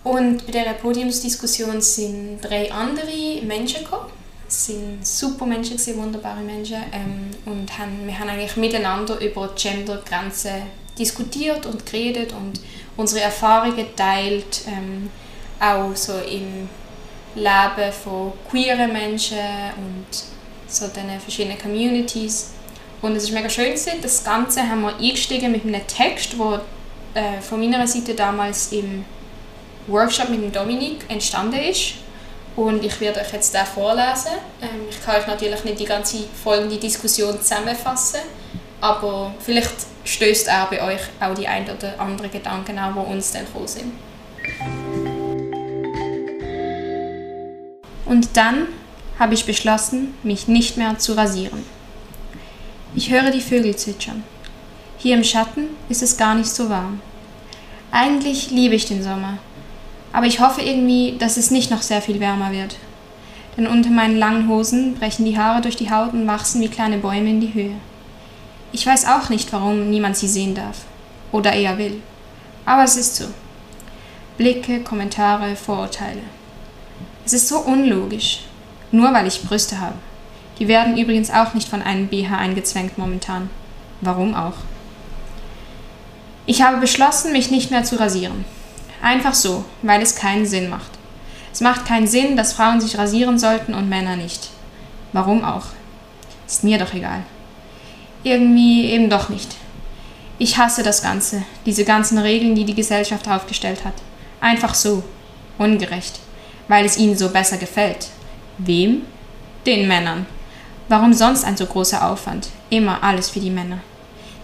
Und 0.05 0.45
bei 0.47 0.53
dieser 0.53 0.73
Podiumsdiskussion 0.75 1.81
sind 1.81 2.41
drei 2.43 2.71
andere 2.73 3.41
Menschen 3.47 3.85
gekommen. 3.85 4.11
Sind 4.53 5.07
super 5.07 5.47
Menschen, 5.47 5.79
gewesen, 5.79 5.97
wunderbare 5.97 6.41
Menschen. 6.41 6.77
Ähm, 6.93 7.31
und 7.47 7.79
haben, 7.79 8.07
wir 8.07 8.19
haben 8.19 8.29
eigentlich 8.29 8.57
miteinander 8.57 9.19
über 9.19 9.49
Gendergrenzen 9.57 10.65
diskutiert 10.99 11.65
und 11.65 11.87
geredet 11.87 12.35
und 12.35 12.61
unsere 12.99 13.23
Erfahrungen 13.23 13.75
geteilt, 13.75 14.61
ähm, 14.67 15.11
auch 15.59 15.97
so 15.97 16.13
im 16.19 16.69
Leben 17.35 17.93
von 18.05 18.35
queeren 18.51 18.93
Menschen 18.93 19.39
und 19.79 20.07
so 20.69 20.87
diesen 20.89 21.19
verschiedenen 21.19 21.59
Communities. 21.59 22.51
Und 23.01 23.17
es 23.17 23.25
ist 23.25 23.33
mega 23.33 23.49
schön 23.49 23.71
gewesen. 23.71 24.03
Das 24.03 24.23
Ganze 24.23 24.69
haben 24.69 24.83
wir 24.83 24.95
eingestiegen 24.95 25.51
mit 25.51 25.65
einem 25.65 25.87
Text, 25.87 26.35
der 26.39 26.61
äh, 27.15 27.41
von 27.41 27.59
meiner 27.59 27.87
Seite 27.87 28.15
damals 28.15 28.71
im 28.73 29.07
Workshop 29.87 30.29
mit 30.29 30.43
dem 30.43 30.53
Dominik 30.53 31.07
entstanden 31.09 31.59
ist. 31.59 31.95
Und 32.57 32.85
ich 32.85 33.01
werde 33.01 33.21
euch 33.21 33.33
jetzt 33.33 33.55
den 33.55 33.65
vorlesen. 33.65 34.33
Ähm, 34.61 34.87
ich 34.91 35.03
kann 35.03 35.17
euch 35.17 35.27
natürlich 35.27 35.65
nicht 35.65 35.81
die 35.81 35.85
ganze 35.85 36.25
folgende 36.43 36.77
Diskussion 36.77 37.41
zusammenfassen, 37.41 38.21
aber 38.81 39.35
vielleicht 39.41 39.73
stößt 40.05 40.49
er 40.49 40.67
bei 40.67 40.83
euch 40.83 41.01
auch 41.21 41.35
die 41.35 41.49
ein 41.49 41.65
oder 41.65 41.99
andere 41.99 42.29
Gedanken 42.29 42.79
an, 42.79 42.95
die 42.95 43.13
uns 43.13 43.33
dann 43.33 43.47
gekommen 43.47 43.69
sind. 43.69 43.93
Und 48.05 48.37
dann 48.37 48.69
habe 49.19 49.35
ich 49.35 49.47
beschlossen, 49.47 50.15
mich 50.23 50.49
nicht 50.49 50.77
mehr 50.77 50.99
zu 50.99 51.17
rasieren. 51.17 51.65
Ich 52.95 53.11
höre 53.11 53.31
die 53.31 53.41
Vögel 53.41 53.75
zwitschern. 53.77 54.25
Hier 54.99 55.17
im 55.17 55.25
Schatten 55.25 55.69
ist 55.89 56.03
es 56.03 56.17
gar 56.17 56.35
nicht 56.35 56.51
so 56.51 56.69
warm. 56.69 57.01
Eigentlich 57.91 58.51
liebe 58.51 58.75
ich 58.75 58.87
den 58.87 59.03
Sommer, 59.03 59.39
aber 60.13 60.27
ich 60.27 60.41
hoffe 60.41 60.61
irgendwie, 60.61 61.17
dass 61.19 61.37
es 61.37 61.51
nicht 61.51 61.71
noch 61.71 61.83
sehr 61.83 62.03
viel 62.03 62.21
wärmer 62.21 62.53
wird. 62.53 62.77
Denn 63.57 63.67
unter 63.67 63.91
meinen 63.91 64.19
langen 64.19 64.49
Hosen 64.49 64.95
brechen 64.95 65.25
die 65.25 65.39
Haare 65.39 65.61
durch 65.61 65.77
die 65.77 65.91
Haut 65.91 66.13
und 66.13 66.27
wachsen 66.27 66.61
wie 66.61 66.69
kleine 66.69 66.99
Bäume 66.99 67.31
in 67.31 67.41
die 67.41 67.55
Höhe. 67.55 67.75
Ich 68.73 68.87
weiß 68.87 69.07
auch 69.07 69.29
nicht, 69.29 69.53
warum 69.53 69.91
niemand 69.91 70.17
sie 70.17 70.29
sehen 70.29 70.55
darf. 70.55 70.83
Oder 71.31 71.53
eher 71.53 71.77
will. 71.79 72.01
Aber 72.65 72.85
es 72.85 72.97
ist 72.97 73.17
so. 73.17 73.27
Blicke, 74.39 74.81
Kommentare, 74.81 75.57
Vorurteile. 75.57 76.23
Es 77.25 77.35
ist 77.35 77.49
so 77.49 77.59
unlogisch. 77.59 78.41
Nur 78.91 79.13
weil 79.13 79.27
ich 79.27 79.43
Brüste 79.43 79.81
habe. 79.81 79.97
Die 80.59 80.69
werden 80.69 80.97
übrigens 80.97 81.31
auch 81.31 81.55
nicht 81.55 81.69
von 81.69 81.83
einem 81.83 82.09
BH 82.09 82.37
eingezwängt 82.37 82.99
momentan. 82.99 83.51
Warum 84.01 84.35
auch? 84.35 84.55
Ich 86.47 86.63
habe 86.63 86.79
beschlossen, 86.79 87.33
mich 87.33 87.51
nicht 87.51 87.71
mehr 87.71 87.85
zu 87.85 87.99
rasieren. 87.99 88.45
Einfach 89.03 89.35
so, 89.35 89.65
weil 89.83 90.01
es 90.01 90.15
keinen 90.15 90.47
Sinn 90.47 90.71
macht. 90.71 90.91
Es 91.53 91.61
macht 91.61 91.85
keinen 91.85 92.07
Sinn, 92.07 92.37
dass 92.37 92.53
Frauen 92.53 92.81
sich 92.81 92.97
rasieren 92.97 93.39
sollten 93.39 93.75
und 93.75 93.89
Männer 93.89 94.17
nicht. 94.17 94.49
Warum 95.13 95.45
auch? 95.45 95.67
Ist 96.47 96.65
mir 96.65 96.79
doch 96.79 96.95
egal. 96.95 97.25
Irgendwie 98.23 98.87
eben 98.87 99.11
doch 99.11 99.29
nicht. 99.29 99.57
Ich 100.39 100.57
hasse 100.57 100.83
das 100.83 101.03
Ganze, 101.03 101.43
diese 101.67 101.85
ganzen 101.85 102.17
Regeln, 102.17 102.55
die 102.55 102.65
die 102.65 102.75
Gesellschaft 102.75 103.29
aufgestellt 103.29 103.85
hat. 103.85 103.95
Einfach 104.41 104.75
so. 104.75 105.03
Ungerecht. 105.59 106.21
Weil 106.69 106.85
es 106.85 106.97
ihnen 106.97 107.19
so 107.19 107.29
besser 107.29 107.59
gefällt. 107.59 108.09
Wem? 108.59 109.03
Den 109.67 109.89
Männern. 109.89 110.27
Warum 110.89 111.13
sonst 111.13 111.45
ein 111.45 111.57
so 111.57 111.67
großer 111.67 112.09
Aufwand? 112.09 112.49
Immer 112.71 113.03
alles 113.03 113.31
für 113.31 113.41
die 113.41 113.51
Männer. 113.51 113.81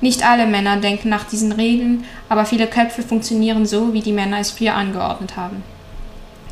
Nicht 0.00 0.24
alle 0.24 0.46
Männer 0.46 0.76
denken 0.76 1.08
nach 1.08 1.24
diesen 1.24 1.52
Regeln, 1.52 2.04
aber 2.28 2.44
viele 2.44 2.66
Köpfe 2.66 3.02
funktionieren 3.02 3.66
so, 3.66 3.92
wie 3.92 4.00
die 4.00 4.12
Männer 4.12 4.38
es 4.38 4.52
früher 4.52 4.74
angeordnet 4.74 5.36
haben. 5.36 5.62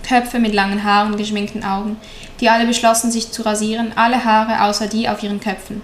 Köpfe 0.07 0.39
mit 0.39 0.55
langen 0.55 0.85
Haaren, 0.85 1.17
geschminkten 1.17 1.65
Augen, 1.65 1.97
die 2.41 2.49
alle 2.49 2.67
beschlossen, 2.67 3.11
sich 3.11 3.31
zu 3.33 3.43
rasieren, 3.43 3.93
alle 3.97 4.25
Haare 4.25 4.65
außer 4.65 4.87
die 4.89 5.09
auf 5.09 5.23
ihren 5.23 5.41
Köpfen. 5.41 5.83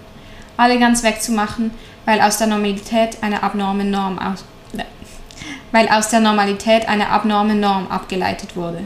Alle 0.57 0.79
ganz 0.79 1.03
wegzumachen, 1.03 1.71
weil 2.05 2.21
aus 2.21 2.37
der 2.37 2.47
Normalität 2.47 3.17
eine 3.21 3.43
abnorme 3.43 3.85
Norm 3.85 4.19
aus 4.19 4.43
weil 5.73 5.89
aus 5.89 6.09
der 6.09 6.19
Normalität 6.19 6.87
eine 6.87 7.09
abnorme 7.09 7.55
Norm 7.55 7.87
abgeleitet 7.87 8.55
wurde. 8.55 8.81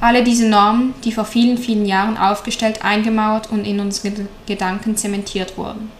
Alle 0.00 0.24
diese 0.24 0.48
Normen, 0.48 0.92
die 1.04 1.12
vor 1.12 1.24
vielen, 1.24 1.56
vielen 1.56 1.86
Jahren 1.86 2.18
aufgestellt, 2.18 2.84
eingemauert 2.84 3.50
und 3.50 3.64
in 3.64 3.80
unsere 3.80 4.12
Gedanken 4.46 4.96
zementiert 4.96 5.56
wurden. 5.56 5.90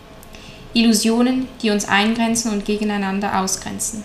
Illusionen, 0.74 1.48
die 1.62 1.70
uns 1.70 1.88
eingrenzen 1.88 2.52
und 2.52 2.64
gegeneinander 2.64 3.40
ausgrenzen. 3.40 4.04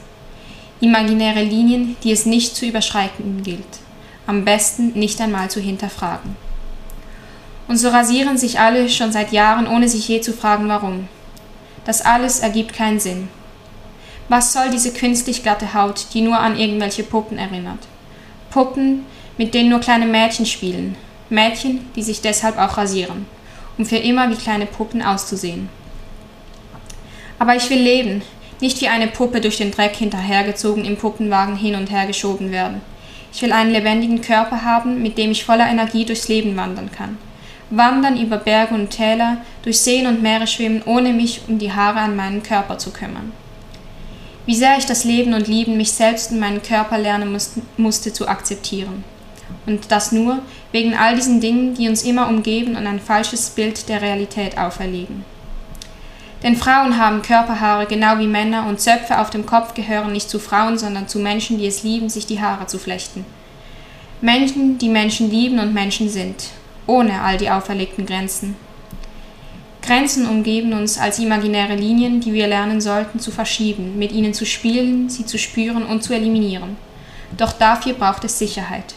Imaginäre 0.81 1.43
Linien, 1.43 1.97
die 2.03 2.11
es 2.11 2.25
nicht 2.25 2.55
zu 2.55 2.65
überschreiten 2.65 3.43
gilt. 3.43 3.79
Am 4.27 4.45
besten 4.45 4.91
nicht 4.93 5.19
einmal 5.19 5.49
zu 5.49 5.59
hinterfragen. 5.59 6.37
Und 7.67 7.77
so 7.77 7.89
rasieren 7.89 8.37
sich 8.37 8.59
alle 8.59 8.89
schon 8.89 9.11
seit 9.11 9.31
Jahren, 9.31 9.67
ohne 9.67 9.89
sich 9.89 10.07
je 10.07 10.21
zu 10.21 10.31
fragen, 10.31 10.69
warum. 10.69 11.07
Das 11.85 12.01
alles 12.01 12.39
ergibt 12.39 12.73
keinen 12.73 12.99
Sinn. 12.99 13.29
Was 14.27 14.53
soll 14.53 14.69
diese 14.69 14.93
künstlich 14.93 15.41
glatte 15.41 15.73
Haut, 15.73 16.05
die 16.13 16.21
nur 16.21 16.39
an 16.39 16.57
irgendwelche 16.57 17.03
Puppen 17.03 17.39
erinnert? 17.39 17.79
Puppen, 18.51 19.05
mit 19.37 19.53
denen 19.53 19.69
nur 19.69 19.79
kleine 19.79 20.05
Mädchen 20.05 20.45
spielen. 20.45 20.95
Mädchen, 21.29 21.87
die 21.95 22.03
sich 22.03 22.21
deshalb 22.21 22.57
auch 22.57 22.77
rasieren, 22.77 23.25
um 23.77 23.85
für 23.85 23.97
immer 23.97 24.29
wie 24.29 24.35
kleine 24.35 24.65
Puppen 24.65 25.01
auszusehen. 25.01 25.69
Aber 27.39 27.55
ich 27.55 27.69
will 27.69 27.79
leben, 27.79 28.21
nicht 28.61 28.81
wie 28.81 28.89
eine 28.89 29.07
Puppe 29.07 29.39
durch 29.39 29.57
den 29.57 29.71
Dreck 29.71 29.95
hinterhergezogen 29.95 30.83
im 30.83 30.97
Puppenwagen 30.97 31.55
hin 31.55 31.75
und 31.75 31.89
her 31.89 32.05
geschoben 32.05 32.51
werden. 32.51 32.81
Ich 33.33 33.41
will 33.41 33.53
einen 33.53 33.71
lebendigen 33.71 34.21
Körper 34.21 34.63
haben, 34.63 35.01
mit 35.01 35.17
dem 35.17 35.31
ich 35.31 35.45
voller 35.45 35.69
Energie 35.69 36.03
durchs 36.03 36.27
Leben 36.27 36.57
wandern 36.57 36.91
kann. 36.91 37.17
Wandern 37.69 38.19
über 38.19 38.37
Berge 38.37 38.73
und 38.73 38.89
Täler, 38.89 39.37
durch 39.63 39.79
Seen 39.79 40.07
und 40.07 40.21
Meere 40.21 40.47
schwimmen, 40.47 40.81
ohne 40.85 41.13
mich 41.13 41.41
um 41.47 41.59
die 41.59 41.71
Haare 41.71 41.99
an 41.99 42.15
meinen 42.15 42.43
Körper 42.43 42.77
zu 42.77 42.91
kümmern. 42.91 43.31
Wie 44.45 44.55
sehr 44.55 44.77
ich 44.77 44.85
das 44.85 45.03
Leben 45.03 45.33
und 45.33 45.47
Lieben, 45.47 45.77
mich 45.77 45.91
selbst 45.91 46.31
und 46.31 46.39
meinen 46.39 46.63
Körper 46.63 46.97
lernen 46.97 47.37
musste 47.77 48.11
zu 48.11 48.27
akzeptieren. 48.27 49.03
Und 49.67 49.91
das 49.91 50.11
nur 50.11 50.39
wegen 50.71 50.95
all 50.95 51.15
diesen 51.15 51.39
Dingen, 51.39 51.75
die 51.75 51.87
uns 51.87 52.03
immer 52.03 52.27
umgeben 52.27 52.75
und 52.75 52.87
ein 52.87 52.99
falsches 52.99 53.51
Bild 53.51 53.87
der 53.87 54.01
Realität 54.01 54.57
auferlegen. 54.57 55.23
Denn 56.43 56.55
Frauen 56.55 56.97
haben 56.97 57.21
Körperhaare 57.21 57.85
genau 57.85 58.17
wie 58.17 58.27
Männer 58.27 58.65
und 58.67 58.79
Zöpfe 58.79 59.19
auf 59.19 59.29
dem 59.29 59.45
Kopf 59.45 59.73
gehören 59.73 60.13
nicht 60.13 60.29
zu 60.29 60.39
Frauen, 60.39 60.77
sondern 60.77 61.07
zu 61.07 61.19
Menschen, 61.19 61.57
die 61.57 61.67
es 61.67 61.83
lieben, 61.83 62.09
sich 62.09 62.25
die 62.25 62.39
Haare 62.39 62.67
zu 62.67 62.79
flechten. 62.79 63.25
Menschen, 64.21 64.77
die 64.77 64.89
Menschen 64.89 65.29
lieben 65.29 65.59
und 65.59 65.73
Menschen 65.73 66.09
sind, 66.09 66.45
ohne 66.87 67.21
all 67.21 67.37
die 67.37 67.49
auferlegten 67.49 68.05
Grenzen. 68.05 68.55
Grenzen 69.81 70.27
umgeben 70.27 70.73
uns 70.73 70.97
als 70.97 71.19
imaginäre 71.19 71.75
Linien, 71.75 72.19
die 72.21 72.33
wir 72.33 72.47
lernen 72.47 72.79
sollten 72.79 73.19
zu 73.19 73.31
verschieben, 73.31 73.97
mit 73.97 74.11
ihnen 74.11 74.33
zu 74.33 74.45
spielen, 74.45 75.09
sie 75.09 75.25
zu 75.25 75.37
spüren 75.37 75.85
und 75.85 76.03
zu 76.03 76.13
eliminieren. 76.13 76.77
Doch 77.37 77.53
dafür 77.53 77.93
braucht 77.93 78.23
es 78.23 78.39
Sicherheit. 78.39 78.93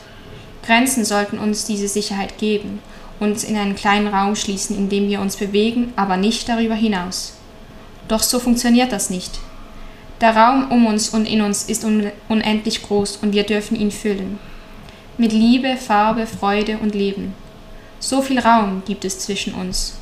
Grenzen 0.65 1.05
sollten 1.05 1.39
uns 1.39 1.65
diese 1.65 1.89
Sicherheit 1.89 2.39
geben, 2.39 2.81
uns 3.23 3.45
in 3.45 3.57
einen 3.57 3.77
kleinen 3.77 4.09
Raum 4.09 4.37
schließen, 4.37 4.77
in 4.77 4.89
dem 4.89 5.09
wir 5.09 5.21
uns 5.21 5.37
bewegen, 5.37 5.93
aber 5.97 6.17
nicht 6.17 6.49
darüber 6.49 6.75
hinaus. 6.75 7.35
Doch 8.09 8.23
so 8.23 8.39
funktioniert 8.39 8.93
das 8.93 9.11
nicht. 9.11 9.39
Der 10.21 10.37
Raum 10.37 10.71
um 10.71 10.87
uns 10.87 11.09
und 11.09 11.27
in 11.27 11.41
uns 11.41 11.65
ist 11.65 11.85
unendlich 12.29 12.83
groß 12.83 13.19
und 13.23 13.33
wir 13.33 13.45
dürfen 13.45 13.79
ihn 13.79 13.91
füllen. 13.91 14.39
Mit 15.19 15.33
Liebe, 15.33 15.77
Farbe, 15.77 16.27
Freude 16.27 16.79
und 16.79 16.95
Leben. 16.95 17.35
So 18.01 18.23
viel 18.23 18.39
Raum 18.39 18.83
gibt 18.87 19.05
es 19.05 19.21
zwischen 19.21 19.55
uns. 19.55 19.99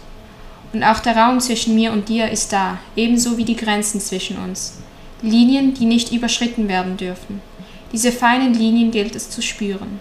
Und 0.73 0.85
auch 0.85 1.01
der 1.01 1.17
Raum 1.17 1.41
zwischen 1.41 1.75
mir 1.75 1.93
und 1.93 2.09
dir 2.09 2.31
ist 2.31 2.53
da, 2.53 2.79
ebenso 2.97 3.37
wie 3.37 3.45
die 3.45 3.57
Grenzen 3.57 4.01
zwischen 4.01 4.37
uns. 4.39 4.79
Linien, 5.23 5.75
die 5.75 5.85
nicht 5.85 6.13
überschritten 6.13 6.69
werden 6.69 6.97
dürfen. 6.97 7.43
Diese 7.93 8.13
feinen 8.13 8.55
Linien 8.55 8.91
gilt 8.91 9.17
es 9.17 9.31
zu 9.31 9.43
spüren. 9.43 9.99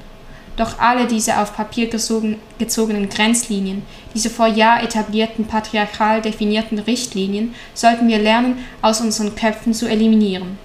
Doch 0.59 0.77
alle 0.77 1.07
diese 1.07 1.39
auf 1.39 1.55
Papier 1.55 1.87
gezogenen 1.87 3.07
Grenzlinien, 3.07 3.81
diese 4.13 4.29
vor 4.29 4.47
Jahr 4.47 4.83
etablierten 4.83 5.45
patriarchal 5.45 6.21
definierten 6.21 6.79
Richtlinien, 6.79 7.55
sollten 7.73 8.09
wir 8.09 8.19
lernen, 8.19 8.57
aus 8.81 8.99
unseren 8.99 9.35
Köpfen 9.35 9.73
zu 9.73 9.87
eliminieren. 9.87 10.59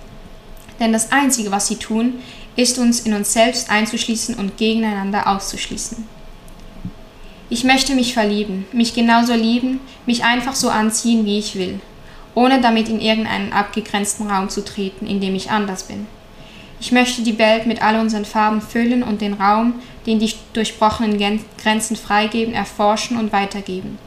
Denn 0.81 0.93
das 0.93 1.13
Einzige, 1.13 1.53
was 1.53 1.69
sie 1.69 1.77
tun, 1.77 2.15
ist 2.57 2.77
uns 2.81 3.03
in 3.03 3.15
uns 3.15 3.35
selbst 3.35 3.71
einzuschließen 3.71 4.35
und 4.35 4.57
gegeneinander 4.57 5.29
auszuschließen. 5.29 6.05
Ich 7.49 7.63
möchte 7.63 7.95
mich 7.95 8.15
verlieben, 8.15 8.67
mich 8.73 8.95
genauso 8.95 9.35
lieben, 9.35 9.79
mich 10.07 10.25
einfach 10.25 10.57
so 10.57 10.71
anziehen, 10.71 11.25
wie 11.25 11.39
ich 11.39 11.55
will, 11.55 11.79
ohne 12.35 12.61
damit 12.61 12.89
in 12.89 13.01
irgendeinen 13.01 13.53
abgegrenzten 13.53 14.29
Raum 14.29 14.49
zu 14.49 14.65
treten, 14.65 15.07
in 15.07 15.21
dem 15.21 15.37
ich 15.37 15.53
anders 15.53 15.85
bin. 15.85 16.09
Ich 16.85 16.93
möchte 16.93 17.23
die 17.23 17.39
Welt 17.39 17.65
mit 17.65 17.81
all 17.81 17.99
unseren 17.99 18.27
Farben 18.27 18.61
füllen 18.61 19.03
und 19.03 19.23
den 19.23 19.33
Raum, 19.33 19.81
den 20.05 20.19
die 20.19 20.35
durchbrochenen 20.53 21.17
Grenzen 21.57 21.97
freigeben, 21.97 22.53
erforschen 22.53 23.17
und 23.17 23.33
weitergeben. 23.33 23.99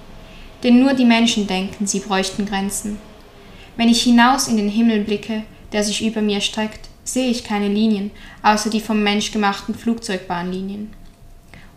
Denn 0.61 0.79
nur 0.79 0.93
die 0.93 1.03
Menschen 1.03 1.47
denken, 1.47 1.87
sie 1.87 2.01
bräuchten 2.01 2.45
Grenzen. 2.45 2.99
Wenn 3.77 3.89
ich 3.89 4.03
hinaus 4.03 4.47
in 4.47 4.57
den 4.57 4.69
Himmel 4.69 4.99
blicke, 4.99 5.41
der 5.71 5.83
sich 5.83 6.05
über 6.05 6.21
mir 6.21 6.39
streckt, 6.39 6.87
sehe 7.03 7.31
ich 7.31 7.43
keine 7.43 7.67
Linien, 7.67 8.11
außer 8.43 8.69
die 8.69 8.79
vom 8.79 9.01
Mensch 9.01 9.31
gemachten 9.31 9.73
Flugzeugbahnlinien. 9.73 10.93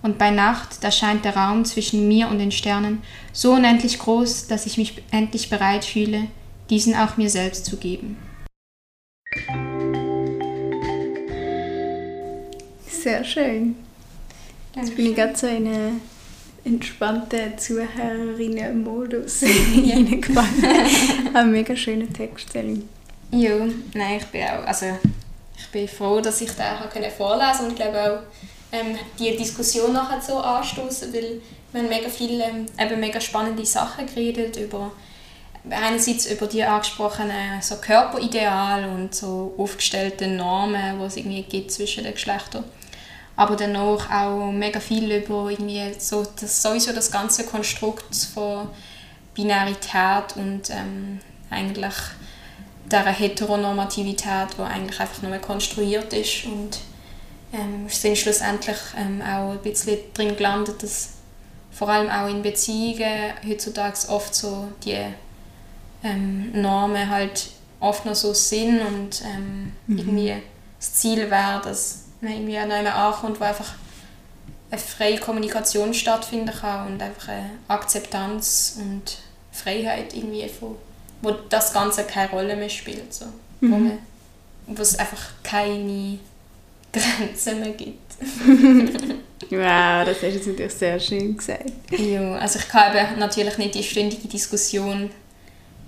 Und 0.02 0.18
bei 0.18 0.30
Nacht, 0.30 0.84
da 0.84 0.90
scheint 0.90 1.24
der 1.24 1.34
Raum 1.34 1.64
zwischen 1.64 2.08
mir 2.08 2.28
und 2.28 2.38
den 2.38 2.52
Sternen 2.52 3.00
so 3.32 3.52
unendlich 3.52 3.98
groß, 4.00 4.48
dass 4.48 4.66
ich 4.66 4.76
mich 4.76 5.02
endlich 5.10 5.48
bereit 5.48 5.86
fühle, 5.86 6.26
diesen 6.68 6.94
auch 6.94 7.16
mir 7.16 7.30
selbst 7.30 7.64
zu 7.64 7.78
geben. 7.78 8.18
Sehr 13.02 13.24
schön. 13.24 13.76
Jetzt 14.76 14.94
bin 14.94 15.06
ich 15.10 15.16
gerade 15.16 15.36
so 15.36 15.46
in 15.46 15.66
einen 15.66 16.00
entspannten 16.64 17.56
Zuhörerinnen-Modus 17.56 19.40
hineingefallen. 19.40 20.64
Ein 21.32 21.50
mega 21.50 21.74
schöner 21.74 22.12
Text, 22.12 22.52
Ja, 23.32 23.56
nein, 23.94 24.18
ich 24.18 24.26
bin 24.26 24.42
auch, 24.44 24.66
also 24.66 24.86
ich 25.56 25.68
bin 25.68 25.88
froh, 25.88 26.20
dass 26.20 26.42
ich 26.42 26.50
den 26.52 27.10
vorlesen 27.10 27.66
und 27.66 27.70
ich 27.70 27.76
glaube 27.76 28.02
auch, 28.02 28.18
ähm, 28.72 28.98
die 29.18 29.34
Diskussion 29.34 29.94
nachher 29.94 30.20
so 30.20 30.38
anstoßen, 30.38 31.12
weil 31.14 31.40
wir 31.72 31.80
haben 31.80 31.88
mega 31.88 32.08
viele 32.08 32.44
ähm, 32.44 32.66
eben 32.78 33.00
mega 33.00 33.20
spannende 33.20 33.64
Sachen 33.64 34.06
geredet 34.06 34.56
über 34.58 34.92
einerseits 35.68 36.30
über 36.30 36.46
die 36.46 36.64
angesprochenen 36.64 37.62
so 37.62 37.76
Körperideal 37.76 38.84
und 38.90 39.14
so 39.14 39.54
aufgestellte 39.56 40.26
Normen, 40.26 40.98
die 40.98 41.04
es 41.04 41.16
irgendwie 41.16 41.42
gibt 41.42 41.70
zwischen 41.72 42.04
den 42.04 42.12
Geschlechtern 42.12 42.64
aber 43.40 43.56
danach 43.56 44.10
auch 44.10 44.52
mega 44.52 44.80
viel 44.80 45.10
über 45.10 45.48
irgendwie 45.48 45.94
so 45.98 46.26
das, 46.38 46.60
sowieso 46.60 46.92
das 46.92 47.10
ganze 47.10 47.46
Konstrukt 47.46 48.14
von 48.14 48.68
Binarität 49.34 50.36
und 50.36 50.68
ähm, 50.68 51.20
eigentlich 51.48 51.94
der 52.84 53.06
Heteronormativität, 53.06 54.48
die 54.58 54.62
eigentlich 54.62 55.00
einfach 55.00 55.22
nur 55.22 55.38
konstruiert 55.38 56.12
ist 56.12 56.44
und 56.44 56.80
ähm, 57.54 57.88
sind 57.88 58.18
schlussendlich 58.18 58.76
ähm, 58.94 59.22
auch 59.22 59.52
ein 59.52 59.62
bisschen 59.62 59.96
drin 60.12 60.36
gelandet, 60.36 60.82
dass 60.82 61.12
vor 61.70 61.88
allem 61.88 62.10
auch 62.10 62.28
in 62.28 62.42
Beziehungen 62.42 63.32
heutzutage 63.48 64.06
oft 64.10 64.34
so 64.34 64.68
die 64.84 64.98
ähm, 66.04 66.52
Normen 66.60 67.08
halt 67.08 67.52
oft 67.80 68.04
noch 68.04 68.14
so 68.14 68.34
sind 68.34 68.82
und 68.82 69.22
ähm, 69.24 69.72
mhm. 69.86 69.98
irgendwie 69.98 70.34
das 70.78 70.92
Ziel 70.92 71.30
wäre, 71.30 71.62
dass 71.64 72.09
irgendwie 72.28 72.58
an 72.58 72.70
einem 72.70 72.92
ankommt, 72.92 73.40
wo 73.40 73.44
einfach 73.44 73.74
eine 74.70 74.80
freie 74.80 75.18
Kommunikation 75.18 75.92
stattfinden 75.94 76.52
kann 76.52 76.92
und 76.92 77.02
einfach 77.02 77.28
eine 77.28 77.50
Akzeptanz 77.68 78.78
und 78.78 79.18
Freiheit 79.52 80.14
irgendwie 80.14 80.48
von, 80.48 80.76
wo 81.22 81.32
das 81.48 81.72
Ganze 81.72 82.04
keine 82.04 82.30
Rolle 82.30 82.56
mehr 82.56 82.68
spielt, 82.68 83.12
so. 83.12 83.26
Mhm. 83.60 83.72
wo, 83.72 83.76
man, 83.76 83.98
wo 84.68 84.82
es 84.82 84.98
einfach 84.98 85.30
keine 85.42 86.18
Grenzen 86.92 87.60
mehr 87.60 87.72
gibt. 87.72 87.98
wow, 89.50 90.04
das 90.04 90.16
hast 90.16 90.22
du 90.22 90.26
jetzt 90.28 90.46
natürlich 90.46 90.74
sehr 90.74 91.00
schön 91.00 91.36
gesagt. 91.36 91.72
Ja, 91.90 92.34
also 92.34 92.58
ich 92.58 92.68
kann 92.68 92.96
eben 92.96 93.18
natürlich 93.18 93.58
nicht 93.58 93.74
die 93.74 93.82
ständige 93.82 94.28
Diskussion 94.28 95.10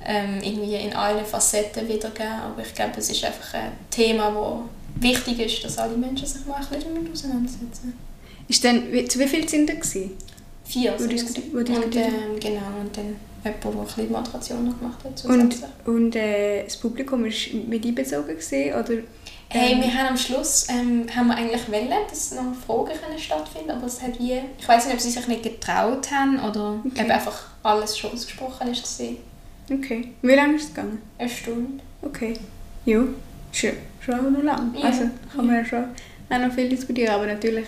ähm, 0.04 0.40
irgendwie 0.42 0.76
in 0.76 0.94
allen 0.94 1.24
Facetten 1.24 1.88
wiedergeben, 1.88 2.32
aber 2.32 2.62
ich 2.62 2.74
glaube, 2.74 2.94
es 2.98 3.10
ist 3.10 3.24
einfach 3.24 3.54
ein 3.54 3.72
Thema, 3.90 4.30
das 4.30 4.68
wichtig 4.96 5.38
ist, 5.40 5.64
dass 5.64 5.78
alle 5.78 5.96
Menschen 5.96 6.26
sich 6.26 6.44
mal 6.46 6.56
ein 6.56 6.66
bisschen 6.66 6.94
damit 6.94 7.12
auseinandersetzen. 7.12 7.94
Ist 8.48 8.64
denn, 8.64 9.08
zu 9.08 9.18
wie 9.18 9.26
viel 9.26 9.48
sind 9.48 9.68
da 9.68 9.74
gewesen? 9.74 10.12
Vier. 10.64 10.94
Wo 10.98 11.06
diskutiert 11.06 11.54
und, 11.54 11.96
ähm, 11.96 12.38
genau, 12.40 12.80
und 12.80 12.96
dann 12.96 13.16
jemand, 13.44 13.64
der 13.64 13.70
ein 13.70 13.84
bisschen 13.84 14.12
Moderation 14.12 14.64
noch 14.64 14.78
gemacht 14.78 15.04
hat. 15.04 15.24
Und, 15.24 15.56
und 15.86 16.16
äh, 16.16 16.64
das 16.64 16.76
Publikum 16.76 17.24
war 17.24 17.30
mit 17.68 17.84
einbezogen 17.84 18.28
gewesen, 18.28 18.72
oder? 18.72 19.02
Hey, 19.48 19.72
ähm, 19.72 19.82
wir 19.82 19.92
haben 19.92 20.08
am 20.08 20.16
Schluss 20.16 20.66
ähm, 20.70 21.06
haben 21.14 21.28
wir 21.28 21.36
eigentlich 21.36 21.70
wollen, 21.70 21.90
dass 22.08 22.32
noch 22.32 22.54
Fragen 22.66 22.98
können 22.98 23.18
stattfinden 23.18 23.72
aber 23.72 23.86
es 23.86 24.00
hat 24.00 24.18
wie, 24.18 24.40
ich 24.58 24.66
weiß 24.66 24.86
nicht, 24.86 24.94
ob 24.94 25.00
sie 25.00 25.10
sich 25.10 25.28
nicht 25.28 25.42
getraut 25.42 26.10
haben 26.10 26.38
oder 26.38 26.80
okay. 26.86 27.10
einfach 27.10 27.48
alles 27.62 27.98
schon 27.98 28.12
ausgesprochen 28.12 28.68
ist 28.68 28.82
gesehen. 28.82 29.18
Okay. 29.70 30.08
Wie 30.22 30.32
lange 30.32 30.56
ist 30.56 30.62
es 30.62 30.68
gegangen? 30.74 31.02
Eine 31.18 31.28
Stunde. 31.28 31.82
Okay. 32.00 32.34
Jo. 32.86 33.08
Schön 33.52 33.91
schon 34.04 34.32
noch 34.32 34.42
lang. 34.42 34.74
Ja. 34.76 34.84
Also 34.84 35.08
kann 35.34 35.46
man 35.46 35.56
ja 35.56 35.64
schon 35.64 35.84
auch 36.30 36.38
noch 36.38 36.52
viel 36.52 36.68
diskutieren, 36.68 37.14
aber 37.14 37.26
natürlich 37.26 37.66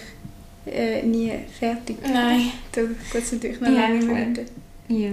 äh, 0.67 1.03
nie 1.03 1.33
fertig. 1.59 1.97
Nein. 2.03 2.53
Da 2.73 2.83
geht 2.83 3.23
es 3.23 3.33
natürlich 3.33 3.61
noch 3.61 3.69
ja, 3.69 3.75
lange 3.75 4.05
Minuten. 4.05 4.47
Ja. 4.89 5.11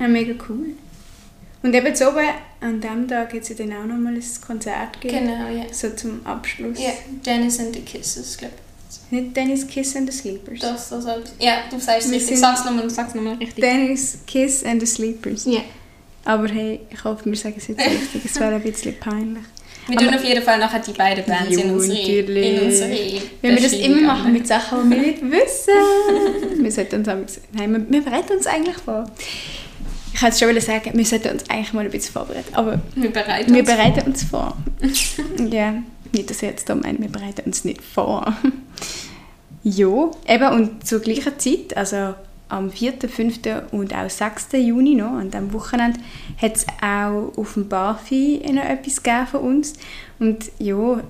ja. 0.00 0.08
Mega 0.08 0.34
cool. 0.48 0.70
Und 1.62 1.74
eben 1.74 1.96
so 1.96 2.08
oben, 2.08 2.28
an 2.60 2.80
diesem 2.80 3.08
Tag 3.08 3.32
hat 3.32 3.42
es 3.42 3.48
ja 3.48 3.54
dann 3.56 3.72
auch 3.72 3.86
noch 3.86 3.96
mal 3.96 4.14
ein 4.14 4.22
Konzert 4.46 5.00
gegeben. 5.00 5.26
Genau, 5.26 5.48
ja. 5.48 5.72
So 5.72 5.90
zum 5.90 6.24
Abschluss. 6.24 6.78
Ja, 6.78 6.92
Dennis 7.24 7.58
and 7.58 7.74
the 7.74 7.82
Kisses, 7.82 8.36
glaube 8.36 8.54
ich. 8.56 8.66
Nicht 9.10 9.36
Dennis 9.36 9.66
Kiss 9.66 9.96
and 9.96 10.12
the 10.12 10.16
Sleepers. 10.16 10.60
Das, 10.60 10.88
das. 10.90 11.04
Ja, 11.38 11.64
du 11.70 11.78
sagst 11.78 12.06
es 12.06 12.12
richtig. 12.12 12.38
Sag's 12.38 12.64
nochmal, 12.64 12.88
sag's 12.90 13.14
nochmal 13.14 13.34
richtig. 13.34 13.62
Dennis 13.62 14.18
Kiss 14.26 14.64
and 14.64 14.80
the 14.80 14.86
Sleepers. 14.86 15.44
Ja. 15.44 15.60
Aber 16.24 16.48
hey, 16.48 16.80
ich 16.90 17.04
hoffe, 17.04 17.24
wir 17.24 17.36
sagen 17.36 17.54
es 17.56 17.68
jetzt 17.68 17.80
richtig. 17.80 18.24
es 18.24 18.40
wäre 18.40 18.56
ein 18.56 18.62
bisschen 18.62 18.98
peinlich. 18.98 19.44
Wir 19.88 19.96
tun 19.96 20.14
auf 20.14 20.24
jeden 20.24 20.42
Fall 20.42 20.58
nachher 20.58 20.80
die 20.80 20.92
beiden 20.92 21.24
Bands 21.24 21.50
jo, 21.50 21.60
in 21.60 21.70
unsere, 21.70 21.98
in 21.98 22.60
unsere 22.60 22.90
Wenn 23.40 23.54
wir 23.54 23.62
das 23.62 23.72
immer 23.72 24.00
machen 24.00 24.32
mit 24.32 24.46
Sachen, 24.46 24.90
die 24.90 24.96
wir 24.96 25.02
nicht 25.02 25.22
wissen. 25.22 26.62
wir 26.62 26.72
sollten 26.72 27.08
uns 27.08 27.40
nein, 27.52 27.72
wir, 27.72 27.90
wir 27.90 28.02
bereiten 28.02 28.32
uns 28.32 28.46
eigentlich 28.46 28.76
vor. 28.76 29.08
Ich 30.12 30.22
hätte 30.22 30.38
schon 30.38 30.60
sagen, 30.60 30.90
wir 30.94 31.04
sollten 31.04 31.28
uns 31.28 31.48
eigentlich 31.48 31.72
mal 31.72 31.84
ein 31.84 31.90
bisschen 31.90 32.14
vorbereiten, 32.14 32.54
aber 32.54 32.80
wir 32.94 33.12
bereiten, 33.12 33.52
wir 33.52 33.60
uns, 33.60 33.70
bereiten 33.70 34.14
vor. 34.16 34.56
uns 34.80 35.02
vor. 35.02 35.46
ja. 35.50 35.74
Nicht, 36.12 36.30
dass 36.30 36.42
ihr 36.42 36.48
jetzt 36.50 36.68
da 36.68 36.74
meint, 36.74 37.00
wir 37.00 37.08
bereiten 37.08 37.42
uns 37.42 37.64
nicht 37.64 37.82
vor. 37.82 38.34
ja, 39.62 40.10
eben 40.26 40.48
und 40.52 40.86
zur 40.86 41.00
gleichen 41.00 41.38
Zeit, 41.38 41.76
also 41.76 42.14
am 42.48 42.70
4., 42.70 42.94
5. 43.08 43.40
und 43.72 43.94
auch 43.94 44.08
6. 44.08 44.52
Juni 44.52 44.94
noch, 44.94 45.12
an 45.12 45.30
diesem 45.30 45.52
Wochenende, 45.52 46.00
hat 46.40 46.56
es 46.56 46.66
auch 46.80 47.32
auf 47.36 47.54
dem 47.54 47.68
Barfi 47.68 48.42
noch 48.52 48.64
etwas 48.64 49.02
gegeben 49.02 49.26
von 49.26 49.40
uns. 49.40 49.74
Und 50.18 50.50
ja, 50.58 51.02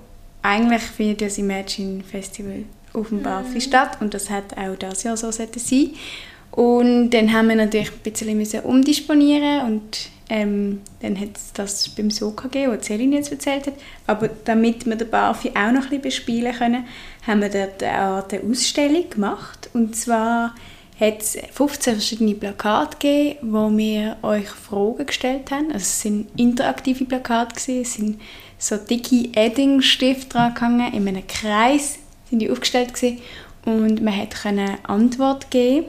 eigentlich 0.42 0.82
findet 0.82 1.22
das 1.22 1.38
Imagine 1.38 2.02
Festival 2.02 2.64
auf 2.92 3.08
dem 3.08 3.22
Barfi 3.22 3.60
statt 3.60 3.98
und 4.00 4.14
das 4.14 4.30
hat 4.30 4.56
auch 4.56 4.76
dieses 4.76 5.02
Jahr 5.02 5.16
so 5.16 5.30
sein 5.30 5.48
Und 6.50 7.10
dann 7.10 7.32
haben 7.32 7.48
wir 7.48 7.56
natürlich 7.56 7.90
ein 7.90 8.10
bisschen 8.10 8.36
müssen 8.36 8.60
umdisponieren 8.60 9.66
und 9.66 10.08
ähm, 10.28 10.80
dann 11.00 11.20
hat 11.20 11.36
es 11.36 11.52
das 11.52 11.88
beim 11.90 12.10
Soka 12.10 12.48
gegeben, 12.48 12.72
was 12.72 12.86
Celine 12.86 13.16
jetzt 13.16 13.30
erzählt 13.30 13.66
hat. 13.66 13.74
Aber 14.06 14.28
damit 14.44 14.86
wir 14.86 14.96
den 14.96 15.10
Barfi 15.10 15.50
auch 15.50 15.72
noch 15.72 15.84
ein 15.84 16.00
bisschen 16.00 16.02
bespielen 16.02 16.54
können, 16.54 16.84
haben 17.26 17.42
wir 17.42 17.48
dort 17.48 17.82
eine 17.82 18.40
Ausstellung 18.50 19.08
gemacht. 19.10 19.70
Und 19.72 19.94
zwar 19.94 20.54
hat 20.98 21.20
es 21.20 21.36
15 21.52 21.94
verschiedene 21.94 22.34
Plakate 22.34 22.96
gegeben, 22.98 23.52
wo 23.52 23.76
wir 23.76 24.16
euch 24.22 24.48
Fragen 24.48 25.06
gestellt 25.06 25.50
haben. 25.50 25.66
Also 25.66 25.78
es 25.78 26.00
sind 26.00 26.28
interaktive 26.36 27.04
Plakate, 27.04 27.54
gewesen. 27.54 27.82
es 27.82 27.94
sind 27.94 28.20
so 28.58 28.76
dicke 28.76 29.28
Edding-Stifte 29.34 30.52
dran 30.54 30.80
in 30.92 31.08
einem 31.08 31.26
Kreis 31.26 31.98
sind 32.28 32.40
die 32.40 32.50
aufgestellt 32.50 32.92
gewesen. 32.94 33.20
und 33.64 34.02
man 34.02 34.28
konnte 34.30 34.78
Antwort 34.84 35.50
geben 35.50 35.86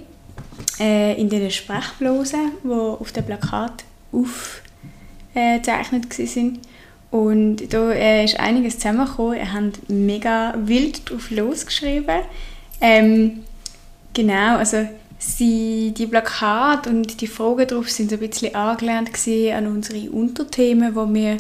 äh, 0.80 1.20
in 1.20 1.30
den 1.30 1.52
Sprechblosen, 1.52 2.52
die 2.64 2.70
auf 2.70 3.12
dem 3.12 3.26
Plakat 3.26 3.84
aufgezeichnet 4.12 6.20
äh, 6.20 6.26
sind. 6.26 6.60
Und 7.10 7.74
da 7.74 7.92
äh, 7.92 8.26
ist 8.26 8.40
einiges 8.40 8.80
zusammengekommen. 8.80 9.38
Er 9.38 9.54
hat 9.54 9.80
mega 9.88 10.54
wild 10.58 11.10
drauf 11.10 11.32
losgeschrieben. 11.32 12.24
Ähm, 12.82 13.44
genau, 14.18 14.58
also 14.58 14.88
sie, 15.20 15.94
die 15.96 16.08
Plakate 16.08 16.90
und 16.90 17.22
die 17.22 17.28
Fragen 17.28 17.68
drauf 17.68 17.90
sind 17.90 18.12
ein 18.12 18.20
bisschen 18.20 18.54
angelehnt 18.56 19.12
an 19.54 19.68
unsere 19.68 20.10
Unterthemen, 20.10 20.94
die 20.94 21.14
wir 21.14 21.38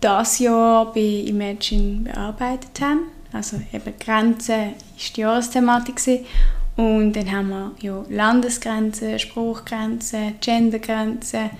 das 0.00 0.38
Jahr 0.40 0.92
bei 0.92 1.24
Imagine 1.26 2.00
bearbeitet 2.02 2.80
haben. 2.80 3.02
Also 3.32 3.60
eben 3.72 3.92
Grenzen 3.98 4.48
war 4.48 4.72
die 5.16 5.20
Jahresthematik. 5.20 6.24
Und 6.76 7.12
dann 7.14 7.30
haben 7.32 7.48
wir 7.48 7.72
ja 7.80 8.04
Landesgrenzen, 8.08 9.18
Spruchgrenzen, 9.18 10.34
Gendergrenzen, 10.40 11.50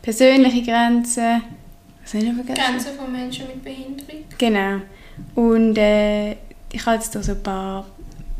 persönliche 0.00 0.62
Grenzen. 0.62 1.42
Was 2.02 2.14
habe 2.14 2.24
ich 2.24 2.34
vergessen? 2.34 2.62
Grenzen 2.64 2.96
von 2.96 3.12
Menschen 3.12 3.46
mit 3.48 3.62
Behinderung. 3.62 4.24
Genau. 4.38 4.80
Und 5.34 5.76
äh, 5.76 6.32
ich 6.72 6.86
habe 6.86 6.96
jetzt 6.96 7.12
hier 7.12 7.22
so 7.22 7.32
ein 7.32 7.42
paar 7.42 7.86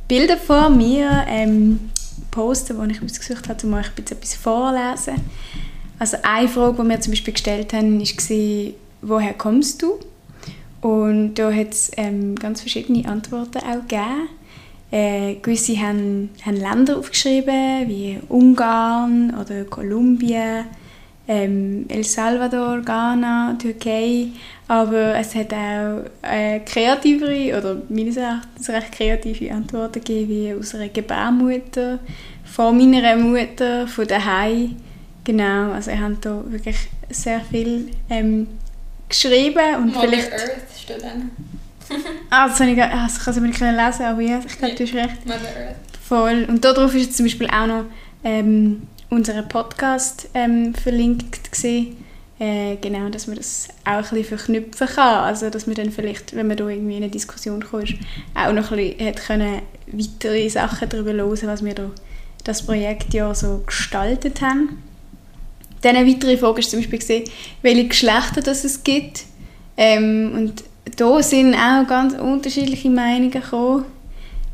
Bilder 0.08 0.38
vor 0.38 0.70
mir 0.70 1.26
ähm, 1.28 1.90
posten, 2.30 2.80
die 2.82 2.94
ich 2.94 3.02
ausgesucht 3.02 3.48
habe, 3.48 3.66
um 3.66 3.74
euch 3.74 3.86
etwas 3.96 4.34
vorlesen. 4.34 5.16
Also 5.98 6.16
eine 6.22 6.48
Frage, 6.48 6.82
die 6.82 6.88
wir 6.88 7.00
zum 7.00 7.12
Beispiel 7.12 7.34
gestellt 7.34 7.72
haben, 7.72 8.00
war, 8.00 8.72
woher 9.02 9.34
kommst 9.34 9.82
du? 9.82 9.98
Und 10.80 11.34
da 11.34 11.52
hat 11.52 11.72
es 11.72 11.90
ähm, 11.96 12.36
ganz 12.36 12.60
verschiedene 12.60 13.08
Antworten 13.08 13.58
auch 13.58 13.86
gegeben. 13.86 14.28
Äh, 14.90 15.34
gewisse 15.42 15.76
haben, 15.76 16.30
haben 16.42 16.56
Länder 16.56 16.96
aufgeschrieben, 16.98 17.88
wie 17.88 18.18
Ungarn 18.28 19.34
oder 19.38 19.64
Kolumbien, 19.64 20.64
ähm, 21.28 21.85
El 21.88 22.04
Salvador, 22.04 22.80
Ghana, 22.80 23.56
Türkei. 23.61 24.28
Aber 24.66 25.14
es 25.14 25.35
hat 25.35 25.52
auch 25.52 26.04
äh, 26.23 26.61
kreativere 26.61 27.56
oder 27.56 27.82
meines 27.88 28.16
Erachtens 28.16 28.68
recht 28.68 28.92
kreative 28.92 29.52
Antworten 29.52 30.00
gegeben, 30.00 30.29
wie 30.29 30.55
aus 30.55 30.74
einer 30.74 30.88
Gebärmutter, 30.88 31.98
von 32.44 32.76
meiner 32.76 33.16
Mutter, 33.16 33.87
von 33.87 34.07
daheim. 34.07 34.76
Genau, 35.24 35.72
also 35.72 35.90
ich 35.90 35.98
habe 35.98 36.16
da 36.20 36.42
wirklich 36.46 36.88
sehr 37.11 37.40
viel 37.40 37.90
ähm, 38.09 38.46
geschrieben. 39.09 39.76
Und 39.76 39.94
Mother 39.94 40.09
vielleicht, 40.09 40.33
Earth 40.33 40.79
steht 40.83 41.02
dann. 41.02 41.31
ah, 42.31 42.48
das, 42.48 42.61
habe 42.61 42.70
ich, 42.70 42.76
das 42.76 43.24
kann 43.24 43.35
ich 43.35 43.40
nicht 43.40 43.61
lesen, 43.61 44.05
aber 44.05 44.20
ja, 44.20 44.40
ich 44.46 44.59
glaube, 44.59 44.74
du 44.74 44.85
hast 44.85 44.94
recht. 44.94 45.26
Mother 45.26 45.38
Earth. 45.38 45.76
Voll. 46.07 46.46
Und 46.48 46.64
darauf 46.64 46.94
ist 46.94 47.07
jetzt 47.07 47.16
zum 47.18 47.26
Beispiel 47.26 47.48
auch 47.48 47.66
noch 47.66 47.85
ähm, 48.24 48.83
unser 49.11 49.42
Podcast 49.42 50.29
ähm, 50.35 50.75
verlinkt 50.75 51.51
gesehen. 51.51 51.97
Äh, 52.38 52.77
genau, 52.77 53.09
dass 53.09 53.27
man 53.27 53.37
das 53.37 53.68
auch 53.85 53.94
ein 53.94 54.03
bisschen 54.03 54.25
verknüpfen 54.25 54.87
kann. 54.87 55.25
Also, 55.25 55.51
dass 55.51 55.66
man 55.66 55.75
dann 55.75 55.90
vielleicht, 55.90 56.37
wenn 56.37 56.47
man 56.47 56.57
da 56.57 56.68
irgendwie 56.68 56.97
in 56.97 57.03
eine 57.03 57.11
Diskussion 57.11 57.64
kommt, 57.64 57.94
auch 58.35 58.53
noch 58.53 58.71
ein 58.71 58.77
bisschen 58.77 59.07
hat 59.07 59.16
können 59.16 59.62
weitere 59.87 60.49
Sachen 60.49 60.88
darüber 60.88 61.12
hören, 61.12 61.49
was 61.49 61.64
wir 61.64 61.75
da 61.75 61.90
das 62.44 62.64
Projekt 62.64 63.12
ja 63.14 63.35
so 63.35 63.62
gestaltet 63.66 64.40
haben. 64.40 64.83
Dann 65.83 65.97
eine 65.97 66.09
weitere 66.09 66.37
Frage 66.37 66.61
ist 66.61 66.71
zum 66.71 66.81
Beispiel 66.81 66.99
gesehen, 66.99 67.25
welche 67.62 67.88
Geschlechter 67.88 68.40
das 68.40 68.64
es 68.64 68.83
gibt. 68.83 69.25
Ähm, 69.77 70.33
und 70.35 70.64
da 70.97 71.23
sind 71.23 71.55
auch 71.55 71.87
ganz 71.87 72.14
unterschiedliche 72.14 72.90
Meinungen 72.90 73.31
gekommen. 73.31 73.85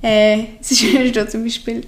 Äh, 0.03 0.45
es 0.61 0.71
ist 0.71 1.17
da 1.17 1.29
zum 1.29 1.45
Beispiel 1.45 1.83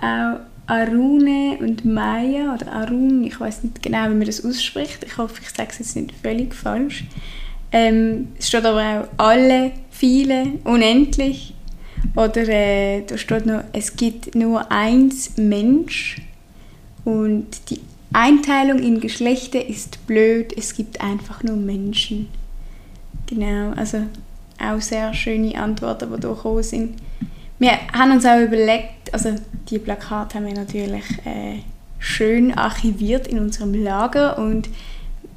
auch 0.00 0.38
Arune 0.70 1.58
und 1.58 1.84
Maya 1.84 2.54
oder 2.54 2.72
Arun, 2.72 3.24
ich 3.24 3.38
weiß 3.40 3.64
nicht 3.64 3.82
genau, 3.82 4.04
wie 4.04 4.14
man 4.14 4.24
das 4.24 4.44
ausspricht. 4.44 5.04
Ich 5.04 5.18
hoffe, 5.18 5.40
ich 5.42 5.50
sage 5.50 5.70
es 5.72 5.80
jetzt 5.80 5.96
nicht 5.96 6.12
völlig 6.22 6.54
falsch. 6.54 7.04
Ähm, 7.72 8.28
es 8.38 8.48
steht 8.48 8.64
aber 8.64 9.08
auch 9.18 9.24
alle, 9.24 9.72
viele, 9.90 10.46
unendlich. 10.64 11.54
Oder 12.14 12.48
äh, 12.48 13.02
da 13.02 13.18
steht 13.18 13.46
noch, 13.46 13.64
es 13.72 13.96
gibt 13.96 14.34
nur 14.34 14.70
eins 14.70 15.36
Mensch 15.36 16.22
und 17.04 17.46
die 17.68 17.80
Einteilung 18.12 18.78
in 18.78 19.00
Geschlechter 19.00 19.64
ist 19.66 20.06
blöd, 20.06 20.52
es 20.56 20.74
gibt 20.74 21.00
einfach 21.00 21.42
nur 21.42 21.56
Menschen. 21.56 22.28
Genau, 23.26 23.72
also 23.76 24.02
auch 24.58 24.80
sehr 24.80 25.14
schöne 25.14 25.54
Antworten, 25.56 26.12
die 26.14 26.20
da 26.20 26.28
gekommen 26.28 26.62
sind. 26.62 26.94
Wir 27.60 27.72
haben 27.92 28.12
uns 28.12 28.24
auch 28.24 28.40
überlegt, 28.40 29.12
also 29.12 29.34
die 29.68 29.78
Plakate 29.78 30.36
haben 30.36 30.46
wir 30.46 30.54
natürlich 30.54 31.04
äh, 31.26 31.60
schön 31.98 32.54
archiviert 32.56 33.26
in 33.26 33.38
unserem 33.38 33.74
Lager 33.74 34.38
und 34.38 34.70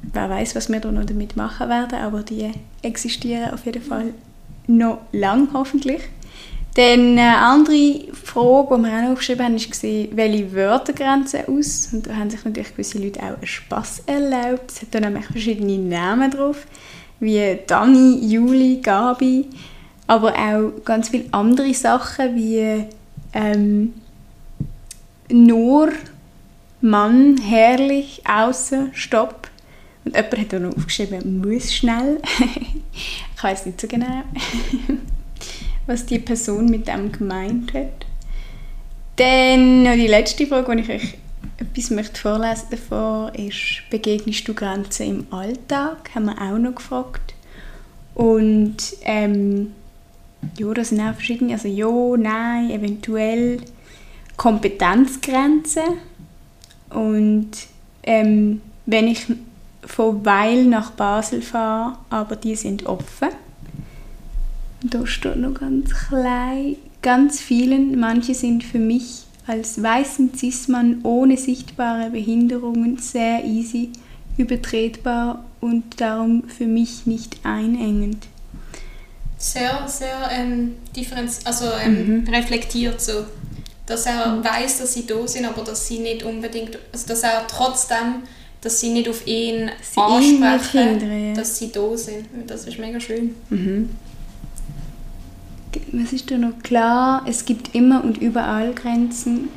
wer 0.00 0.30
weiß, 0.30 0.56
was 0.56 0.72
wir 0.72 0.80
da 0.80 0.90
noch 0.90 1.04
damit 1.04 1.36
machen 1.36 1.68
werden, 1.68 1.98
aber 1.98 2.22
die 2.22 2.50
existieren 2.80 3.52
auf 3.52 3.66
jeden 3.66 3.82
Fall 3.82 4.14
noch 4.66 5.00
lang 5.12 5.48
hoffentlich. 5.52 6.00
Dann 6.76 7.18
eine 7.18 7.36
andere 7.36 8.10
Frage, 8.14 8.78
die 8.78 8.82
wir 8.82 9.06
auch 9.06 9.12
aufgeschrieben 9.12 9.44
haben, 9.44 9.58
war, 9.58 10.16
welche 10.16 10.52
Wörter 10.54 10.92
grenzen 10.94 11.40
aus? 11.46 11.90
Und 11.92 12.06
da 12.06 12.16
haben 12.16 12.30
sich 12.30 12.42
natürlich 12.42 12.70
gewisse 12.70 13.00
Leute 13.00 13.20
auch 13.20 13.36
einen 13.36 13.46
Spass 13.46 14.02
erlaubt. 14.06 14.70
Es 14.70 14.80
hat 14.80 14.88
da 14.92 15.00
nämlich 15.00 15.26
verschiedene 15.26 15.76
Namen 15.76 16.30
drauf, 16.30 16.66
wie 17.20 17.58
Dani, 17.66 18.26
Juli, 18.26 18.80
Gabi, 18.82 19.44
aber 20.06 20.34
auch 20.34 20.84
ganz 20.84 21.08
viele 21.08 21.26
andere 21.32 21.72
Sachen 21.74 22.36
wie 22.36 22.84
ähm, 23.32 23.94
nur, 25.30 25.90
Mann, 26.80 27.38
herrlich, 27.38 28.22
außen, 28.28 28.90
stopp. 28.94 29.48
Und 30.04 30.14
jemand 30.14 30.38
hat 30.38 30.54
auch 30.54 30.60
noch 30.60 30.76
aufgeschrieben, 30.76 31.38
muss 31.38 31.74
schnell. 31.74 32.20
ich 32.92 33.42
weiß 33.42 33.66
nicht 33.66 33.80
so 33.80 33.86
genau. 33.86 34.22
was 35.86 36.06
die 36.06 36.18
Person 36.18 36.66
mit 36.66 36.88
dem 36.88 37.12
gemeint 37.12 37.72
hat. 37.74 38.06
Dann 39.16 39.82
noch 39.84 39.94
die 39.94 40.06
letzte 40.06 40.46
Frage, 40.46 40.76
die 40.76 40.82
ich 40.82 40.90
euch 40.90 41.14
etwas 41.58 41.90
möchte 41.90 42.20
vorlesen 42.20 42.66
davon, 42.70 43.34
ist, 43.34 43.82
begegnest 43.90 44.48
du 44.48 44.54
Grenzen 44.54 45.06
im 45.06 45.26
Alltag? 45.32 46.10
Haben 46.14 46.26
wir 46.26 46.40
auch 46.40 46.58
noch 46.58 46.74
gefragt. 46.74 47.34
Und 48.14 48.76
ähm, 49.02 49.72
ja, 50.58 50.74
das 50.74 50.90
sind 50.90 51.00
auch 51.00 51.14
verschiedene, 51.14 51.52
also 51.54 51.68
ja, 51.68 52.16
nein, 52.16 52.70
eventuell 52.70 53.60
Kompetenzgrenzen. 54.36 55.84
Und 56.90 57.50
ähm, 58.02 58.60
wenn 58.86 59.08
ich 59.08 59.26
von 59.84 60.24
Weil 60.24 60.64
nach 60.64 60.92
Basel 60.92 61.42
fahre, 61.42 61.98
aber 62.10 62.36
die 62.36 62.54
sind 62.54 62.86
offen, 62.86 63.28
da 64.82 65.06
steht 65.06 65.36
noch 65.36 65.54
ganz 65.54 65.90
klein, 66.08 66.76
ganz 67.02 67.40
vielen, 67.40 67.98
manche 67.98 68.34
sind 68.34 68.64
für 68.64 68.78
mich 68.78 69.24
als 69.46 69.82
weißen 69.82 70.34
Cis-Mann 70.34 71.00
ohne 71.02 71.36
sichtbare 71.36 72.10
Behinderungen 72.10 72.98
sehr 72.98 73.44
easy, 73.44 73.90
übertretbar 74.36 75.44
und 75.60 76.00
darum 76.00 76.44
für 76.48 76.66
mich 76.66 77.06
nicht 77.06 77.38
einengend. 77.44 78.26
Sehr, 79.44 79.86
sehr 79.86 80.30
ähm, 80.32 80.76
also, 81.44 81.66
ähm, 81.84 82.22
mhm. 82.22 82.28
reflektiert 82.28 82.98
so. 82.98 83.26
Dass 83.84 84.06
er 84.06 84.28
mhm. 84.28 84.42
weiß, 84.42 84.78
dass 84.78 84.94
sie 84.94 85.06
da 85.06 85.28
sind, 85.28 85.44
aber 85.44 85.62
dass 85.62 85.86
sie 85.86 85.98
nicht 85.98 86.22
unbedingt, 86.22 86.78
also 86.90 87.06
dass 87.08 87.22
er 87.24 87.46
trotzdem, 87.46 88.22
dass 88.62 88.80
sie 88.80 88.88
nicht 88.88 89.06
auf 89.06 89.26
ihn 89.26 89.70
sie 89.82 90.00
ansprechen, 90.00 90.98
hindern, 90.98 91.28
ja. 91.28 91.34
dass 91.34 91.58
sie 91.58 91.70
da 91.70 91.94
sind. 91.94 92.26
Das 92.46 92.64
ist 92.64 92.78
mega 92.78 92.98
schön. 92.98 93.34
Mhm. 93.50 93.90
was 95.92 96.14
ist 96.14 96.30
da 96.30 96.38
noch 96.38 96.58
klar? 96.62 97.22
Es 97.28 97.44
gibt 97.44 97.74
immer 97.74 98.02
und 98.02 98.16
überall 98.16 98.72
Grenzen. 98.72 99.50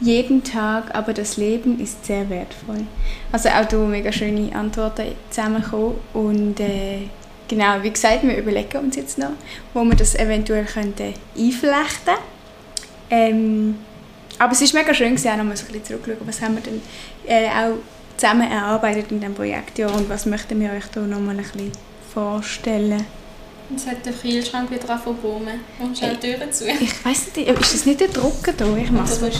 Jeden 0.00 0.42
Tag, 0.42 0.96
aber 0.96 1.12
das 1.14 1.36
Leben 1.36 1.78
ist 1.78 2.06
sehr 2.06 2.28
wertvoll. 2.28 2.88
Also 3.30 3.50
auch 3.50 3.66
da 3.66 3.76
mega 3.76 4.10
schöne 4.10 4.52
Antworten 4.52 5.12
zusammengekommen. 5.30 5.94
Und 6.12 6.58
äh, 6.58 7.02
genau, 7.52 7.82
wie 7.82 7.90
gesagt, 7.90 8.22
wir 8.22 8.36
überlegen 8.36 8.78
uns 8.78 8.96
jetzt 8.96 9.18
noch, 9.18 9.32
wo 9.74 9.84
wir 9.84 9.94
das 9.94 10.14
eventuell 10.14 10.64
könnten 10.64 11.12
einflechten 11.36 12.14
ähm, 13.10 13.78
Aber 14.38 14.52
es 14.52 14.62
ist 14.62 14.72
mega 14.72 14.94
schön, 14.94 15.14
gewesen, 15.14 15.28
auch 15.28 15.36
nochmal 15.36 15.56
so 15.56 15.66
ein 15.66 15.72
bisschen 15.72 15.84
zurückzuschauen, 15.84 16.26
was 16.26 16.40
haben 16.40 16.54
wir 16.54 16.62
denn 16.62 16.80
äh, 17.26 17.48
auch 17.48 17.74
zusammen 18.16 18.50
erarbeitet 18.50 19.10
in 19.10 19.20
diesem 19.20 19.34
Projekt 19.34 19.78
ja, 19.78 19.88
und 19.88 20.08
was 20.08 20.24
möchten 20.24 20.58
wir 20.60 20.70
euch 20.70 20.86
da 20.94 21.00
nochmal 21.00 21.36
ein 21.36 21.42
bisschen 21.42 21.72
vorstellen. 22.14 23.04
Jetzt 23.70 23.86
hat 23.86 24.04
der 24.04 24.12
Kühlschrank 24.12 24.70
wieder 24.70 24.88
angefangen 24.88 25.60
Und 25.78 25.96
schnell 25.96 26.16
die 26.16 26.32
Türen 26.32 26.52
zu. 26.52 26.66
Ich 26.68 27.04
weiss 27.04 27.26
nicht, 27.36 27.48
ist 27.48 27.74
das 27.74 27.86
nicht 27.86 28.00
der 28.00 28.08
Drucker 28.08 28.52
da? 28.56 28.76
Ich 28.76 28.90
mach's 28.90 29.20
mal. 29.20 29.30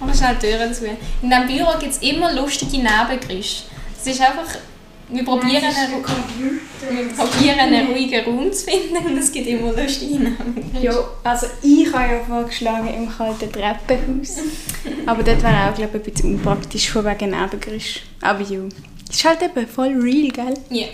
Aber 0.00 0.14
schnell 0.14 0.36
die 0.40 0.46
Türen 0.46 0.74
zu. 0.74 0.86
In 0.86 1.30
diesem 1.30 1.46
Büro 1.46 1.78
gibt 1.78 1.92
es 1.92 1.98
immer 1.98 2.32
lustige 2.34 2.76
Nebengeräusche. 2.76 3.64
Es 3.98 4.06
ist 4.06 4.20
einfach... 4.20 4.58
Wir 5.08 5.24
probieren, 5.24 5.62
einen, 5.62 6.04
wir 6.90 7.14
probieren 7.14 7.58
einen 7.60 7.86
ruhigen 7.92 8.24
Raum 8.24 8.52
zu 8.52 8.64
finden 8.64 9.06
und 9.06 9.18
es 9.18 9.30
gibt 9.30 9.46
immer 9.46 9.72
lustige 9.72 10.14
Nebengeräusche. 10.14 10.82
Ja, 10.82 10.92
also 11.22 11.46
ich 11.62 11.92
habe 11.92 12.12
ja 12.12 12.20
vorgeschlagen 12.26 12.88
im 12.92 13.08
kalten 13.08 13.52
Treppenhaus. 13.52 14.38
Aber 15.06 15.22
dort 15.22 15.42
wäre 15.44 15.70
auch, 15.70 15.74
glaube 15.74 15.98
ich, 15.98 16.06
ein 16.06 16.12
bisschen 16.12 16.34
unpraktisch 16.34 16.90
von 16.90 17.04
wegen 17.04 17.30
Nebengeräusch. 17.30 18.00
Aber 18.20 18.42
ja. 18.42 18.60
Das 19.06 19.16
ist 19.16 19.24
halt 19.24 19.42
eben 19.42 19.68
voll 19.68 19.94
real, 20.00 20.28
gell? 20.28 20.54
Ja. 20.70 20.86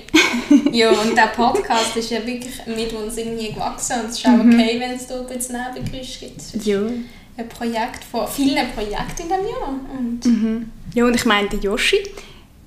ja, 0.71 0.91
und 0.91 1.17
der 1.17 1.29
Podcast 1.29 1.97
ist 1.97 2.11
ja 2.11 2.19
wirklich 2.27 2.55
mit 2.67 2.93
uns 2.93 3.17
irgendwie 3.17 3.53
gewachsen 3.53 4.01
und 4.01 4.11
es 4.11 4.19
ist 4.19 4.27
auch 4.27 4.33
mhm. 4.33 4.53
okay, 4.53 4.79
wenn 4.79 4.91
es 4.91 5.07
da 5.07 5.21
ein 5.21 5.27
bisschen 5.27 5.57
Nebengeräusche 5.57 6.27
gibt. 6.27 6.67
Ja. 6.67 6.83
Ein 7.39 7.49
Projekt 7.49 8.05
von 8.05 8.29
vielen 8.29 8.71
Projekten 8.73 9.23
in 9.23 9.29
diesem 9.29 9.47
Jahr. 9.47 9.81
Und 9.99 10.25
mhm. 10.27 10.71
Ja, 10.93 11.07
und 11.07 11.15
ich 11.15 11.25
meine, 11.25 11.49
der 11.49 11.61
Yoshi, 11.61 12.03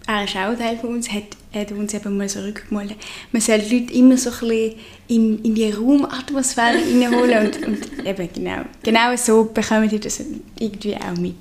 er 0.07 0.23
ist 0.23 0.35
auch 0.35 0.55
Teil 0.55 0.77
von 0.77 0.95
uns, 0.95 1.11
hat, 1.11 1.23
hat 1.53 1.71
uns 1.71 1.93
eben 1.93 2.17
mal 2.17 2.29
so 2.29 2.39
rückgemalt, 2.41 2.95
man 3.31 3.41
soll 3.41 3.59
die 3.59 3.79
Leute 3.79 3.93
immer 3.93 4.17
so 4.17 4.29
ein 4.29 4.39
bisschen 4.39 4.73
in, 5.07 5.43
in 5.43 5.55
die 5.55 5.71
Raumatmosphäre 5.71 6.77
reinholen 6.77 7.45
und, 7.47 7.67
und 7.67 8.05
eben 8.05 8.29
genau, 8.33 8.61
genau 8.83 9.15
so 9.15 9.45
bekommen 9.45 9.89
die 9.89 9.99
das 9.99 10.21
irgendwie 10.59 10.95
auch 10.95 11.17
mit. 11.17 11.35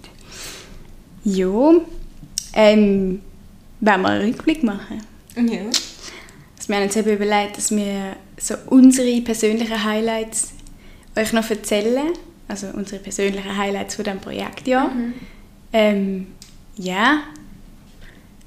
Ja, 1.24 1.74
ähm, 2.55 3.20
wollen 3.81 4.03
wir 4.03 4.09
einen 4.09 4.24
Rückblick 4.24 4.62
machen? 4.62 5.03
Ja. 5.37 5.62
Also 6.57 6.68
wir 6.68 6.77
haben 6.77 6.85
uns 6.85 6.96
eben 6.96 7.11
überlegt, 7.11 7.59
dass 7.59 7.70
wir 7.70 8.16
so 8.38 8.55
unsere 8.66 9.20
persönlichen 9.20 9.85
Highlights 9.85 10.53
euch 11.16 11.33
noch 11.33 11.48
erzählen. 11.50 12.12
Also 12.46 12.68
unsere 12.74 13.03
persönlichen 13.03 13.57
Highlights 13.57 13.94
von 13.94 14.05
diesem 14.05 14.20
Projekt, 14.20 14.66
ja. 14.66 14.88
Mhm. 14.88 15.14
Ähm, 15.72 16.27
ja. 16.77 17.22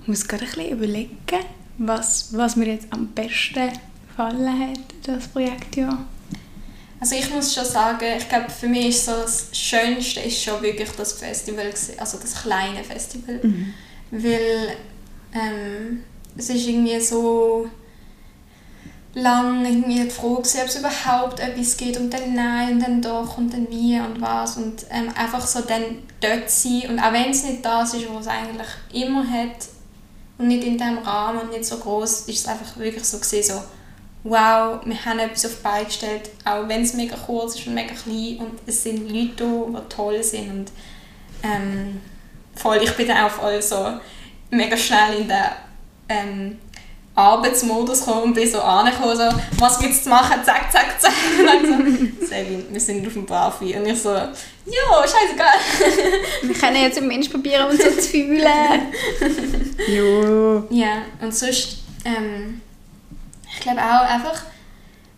Ich 0.08 0.10
muss 0.10 0.26
gerade 0.26 0.46
ein 0.46 0.52
bisschen 0.52 0.72
überlegen, 0.72 1.46
was, 1.80 2.30
was 2.32 2.56
mir 2.56 2.68
jetzt 2.68 2.88
am 2.92 3.08
besten 3.08 3.74
gefallen 4.08 4.70
hat, 4.70 4.80
das 5.04 5.28
Projekt, 5.28 5.76
ja. 5.76 6.06
Also 6.98 7.16
ich 7.16 7.30
muss 7.30 7.54
schon 7.54 7.66
sagen, 7.66 8.06
ich 8.18 8.30
glaube 8.30 8.50
für 8.50 8.70
mich 8.70 8.88
ist 8.88 9.04
so 9.04 9.12
das 9.12 9.50
Schönste 9.52 10.22
ist 10.22 10.42
schon 10.42 10.62
wirklich 10.62 10.90
das 10.92 11.12
Festival, 11.12 11.66
also 11.98 12.20
das 12.20 12.42
kleine 12.42 12.86
Festival. 12.86 13.42
Mhm. 13.44 13.74
Weil 14.12 14.78
ähm, 15.34 16.04
es 16.38 16.52
ist 16.52 16.66
irgendwie 16.66 17.02
so 17.02 17.70
lang 19.14 19.66
irgendwie 19.66 20.06
die 20.06 20.10
Frage, 20.10 20.38
ob 20.38 20.46
es 20.46 20.80
überhaupt 20.80 21.42
etwas 21.42 21.76
gibt 21.76 21.98
und 21.98 22.14
dann 22.14 22.34
nein 22.34 22.76
und 22.76 22.80
dann 22.80 23.02
doch 23.02 23.38
und 23.38 23.52
dann 23.52 23.70
wie 23.70 24.00
und 24.00 24.22
was 24.22 24.56
und 24.56 24.86
ähm, 24.90 25.10
einfach 25.18 25.46
so 25.46 25.60
dann 25.64 25.84
dort 26.22 26.50
sein 26.50 26.84
und 26.92 27.00
auch 27.00 27.12
wenn 27.12 27.32
es 27.32 27.44
nicht 27.44 27.66
das 27.66 27.94
ist, 27.94 28.06
was 28.10 28.22
es 28.22 28.28
eigentlich 28.28 28.70
immer 28.94 29.30
hat 29.30 29.76
und 30.38 30.48
nicht 30.48 30.64
in 30.64 30.78
diesem 30.78 31.00
Rahmen 31.00 31.42
und 31.42 31.52
nicht 31.52 31.66
so 31.66 31.78
groß, 31.78 32.22
ist 32.22 32.30
es 32.30 32.48
einfach 32.48 32.78
wirklich 32.78 33.04
so 33.04 33.18
gesehen 33.20 33.44
so 33.44 33.62
wow, 34.24 34.80
wir 34.84 35.06
haben 35.06 35.20
etwas 35.20 35.46
auf 35.46 35.58
die 35.58 35.64
Beine 35.64 35.86
gestellt, 35.86 36.30
auch 36.44 36.68
wenn 36.68 36.82
es 36.82 36.94
mega 36.94 37.16
kurz 37.16 37.56
ist 37.56 37.68
und 37.68 37.76
mega 37.76 37.94
klein 37.94 38.38
und 38.40 38.60
es 38.66 38.84
sind 38.84 39.10
Leute 39.10 39.32
da, 39.38 39.80
die 39.80 39.90
toll 39.90 40.24
sind 40.24 40.50
und 40.50 40.72
ähm, 41.44 42.02
voll, 42.56 42.80
ich 42.84 42.92
bin 42.96 43.08
dann 43.08 43.26
auch 43.26 43.32
voll 43.32 43.62
so 43.62 44.00
mega 44.50 44.76
schnell 44.76 45.22
in 45.22 45.28
den 45.28 45.44
ähm, 46.10 46.60
Arbeitsmodus 47.18 48.06
gekommen 48.06 48.24
und 48.26 48.34
bin 48.36 48.50
so 48.50 48.62
angekommen, 48.62 49.18
so, 49.18 49.24
was 49.60 49.80
gibt 49.80 49.94
es 49.94 50.04
zu 50.04 50.10
machen, 50.10 50.40
zack, 50.46 50.72
zack, 50.72 51.02
zack. 51.02 51.14
Und 51.40 52.20
so, 52.20 52.26
Selin, 52.28 52.66
wir 52.70 52.80
sind 52.80 53.08
auf 53.08 53.14
dem 53.14 53.26
Bravi. 53.26 53.76
Und 53.76 53.88
ich 53.88 54.00
so, 54.00 54.14
ja, 54.14 54.32
scheißegal. 55.02 55.54
wir 56.44 56.56
können 56.56 56.82
jetzt 56.84 57.00
im 57.00 57.08
Mensch 57.08 57.30
probieren, 57.30 57.70
uns 57.70 57.84
so 57.84 57.90
zu 57.90 58.02
fühlen. 58.02 58.44
jo. 59.88 60.68
Ja, 60.70 61.06
und 61.20 61.34
sonst, 61.34 61.78
ähm, 62.06 62.62
ich 63.52 63.62
glaube 63.62 63.82
auch 63.82 64.08
einfach, 64.08 64.44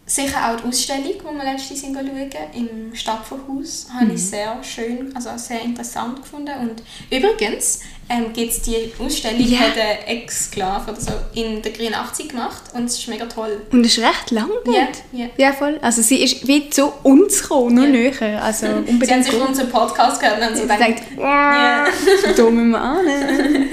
sicher 0.10 0.50
auch 0.50 0.60
die 0.60 0.67
Ausstellung, 0.67 1.13
die 1.13 1.24
wir 1.24 1.43
letztens 1.43 1.82
schauen 1.82 2.10
im 2.54 2.95
Stadtverhaus, 2.95 3.88
mhm. 3.88 4.00
habe 4.00 4.13
ich 4.13 4.26
sehr 4.26 4.58
schön, 4.63 5.15
also 5.15 5.30
sehr 5.38 5.62
interessant 5.62 6.22
gefunden. 6.24 6.52
Und 6.60 6.84
übrigens 7.15 7.82
ähm, 8.10 8.34
gibt 8.34 8.52
es 8.52 8.63
die 8.63 8.91
Ausstellung, 8.98 9.48
yeah. 9.48 9.60
hat 9.60 9.76
der 9.76 10.10
Ex-Sklave 10.10 10.91
oder 10.91 11.00
so 11.00 11.12
in 11.36 11.62
der 11.62 11.72
Green 11.72 11.93
80 11.93 12.30
gemacht 12.30 12.63
und 12.74 12.86
es 12.86 12.98
ist 12.98 13.08
mega 13.08 13.26
toll. 13.28 13.62
Und 13.72 13.86
es 13.86 13.98
ist 13.98 14.04
recht 14.04 14.32
lang. 14.32 14.50
Ja, 14.65 14.88
yeah. 15.13 15.30
ja, 15.38 15.54
voll. 15.54 15.78
Also 15.82 16.02
sie 16.02 16.24
ist 16.24 16.48
wie 16.48 16.72
zu 16.72 16.91
uns 17.04 17.43
gekommen, 17.43 17.76
nur 17.76 17.86
yeah. 17.86 18.12
näher. 18.19 18.43
Also 18.43 18.65
unbedingt 18.88 19.06
sie 19.06 19.13
haben 19.13 19.24
sich 19.24 19.39
unseren 19.39 19.69
Podcast 19.69 20.19
gehört 20.19 20.39
und 20.39 20.45
haben 20.45 20.56
so 20.56 20.63
gedacht, 20.63 21.04
yeah. 21.17 21.88
da 22.36 22.50
müssen 22.50 22.72
wir 22.72 22.82
an. 22.82 23.06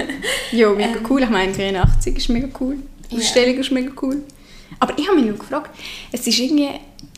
ja, 0.51 0.69
mega 0.69 0.89
ähm, 0.89 1.05
cool. 1.09 1.23
Ich 1.23 1.29
meine, 1.29 1.51
Green 1.51 1.75
80 1.75 2.17
ist 2.17 2.29
mega 2.29 2.47
cool. 2.59 2.77
Die 3.09 3.17
Ausstellung 3.17 3.57
ist 3.57 3.71
mega 3.71 3.91
cool. 4.03 4.21
Aber 4.79 4.97
ich 4.97 5.07
habe 5.07 5.17
mich 5.17 5.25
nur 5.25 5.37
gefragt, 5.37 5.71
es 6.11 6.25
ist 6.27 6.39
irgendwie, 6.39 6.69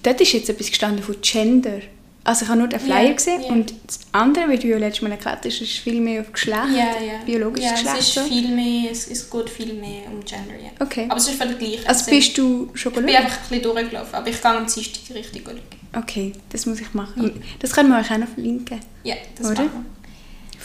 dort 0.04 0.22
ist 0.22 0.34
jetzt 0.34 0.50
etwas 0.50 0.67
gestanden 0.67 1.04
von 1.04 1.15
Gender. 1.22 1.80
Also 2.24 2.43
ich 2.43 2.50
habe 2.50 2.60
nur 2.60 2.67
den 2.67 2.80
Flyer 2.80 3.06
yeah, 3.06 3.13
gesehen 3.13 3.41
yeah. 3.41 3.52
und 3.52 3.74
das 3.88 4.00
andere, 4.12 4.50
wie 4.50 4.58
du 4.58 4.67
ja 4.67 4.78
letztes 4.78 5.02
Mal 5.02 5.12
erklärt 5.12 5.39
hast, 5.45 5.62
ist 5.62 5.78
viel 5.78 6.02
mehr 6.02 6.22
auf 6.22 6.32
Geschlecht, 6.32 6.60
yeah, 6.74 7.24
biologisches 7.26 7.72
Geschlecht. 7.72 7.98
es 7.98 8.17
ist 8.17 8.28
viel 8.28 8.50
mehr, 8.50 8.91
es, 8.91 9.08
es 9.08 9.30
geht 9.30 9.50
viel 9.50 9.74
mehr 9.74 10.06
um 10.12 10.24
Gender, 10.24 10.56
ja. 10.62 10.69
Okay. 10.80 11.06
Aber 11.08 11.17
es 11.17 11.28
ist 11.28 11.36
völlig 11.36 11.58
gleich. 11.58 11.80
Also, 11.88 12.02
also 12.02 12.12
bist 12.12 12.38
du 12.38 12.69
schon 12.74 12.93
Ich 12.93 13.00
bin 13.00 13.15
einfach 13.15 13.32
ein 13.32 13.50
bisschen 13.50 13.63
durchgelaufen, 13.63 14.13
aber 14.13 14.28
ich 14.28 14.41
gehe 14.41 14.52
am 14.52 14.67
Dienstag 14.67 15.15
richtig 15.15 15.43
schauen. 15.45 15.60
Okay, 15.95 16.34
das 16.50 16.65
muss 16.65 16.80
ich 16.82 16.93
machen. 16.93 17.41
Das 17.60 17.72
können 17.72 17.89
wir 17.89 17.98
euch 18.00 18.12
auch 18.12 18.17
noch 18.17 18.28
verlinken. 18.28 18.80
Ja, 19.04 19.15
das 19.36 19.50
Oder? 19.50 19.63
machen. 19.63 19.86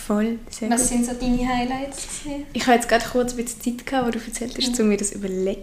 Voll, 0.06 0.38
sehr 0.50 0.68
Was 0.68 0.82
gut. 0.82 0.90
sind 0.90 1.06
so 1.06 1.12
deine 1.14 1.48
Highlights? 1.48 2.06
Ich 2.52 2.66
habe 2.66 2.76
jetzt 2.76 2.88
gerade 2.90 3.04
kurz 3.10 3.32
ein 3.32 3.42
bisschen 3.42 3.78
Zeit 3.78 3.86
gehabt, 3.86 4.06
wo 4.06 4.10
du 4.10 4.18
erzählt 4.18 4.54
hast, 4.54 4.78
mhm. 4.78 4.84
um 4.84 4.88
mir 4.88 4.96
das 4.98 5.10
zu 5.10 5.14
überlegen. 5.14 5.62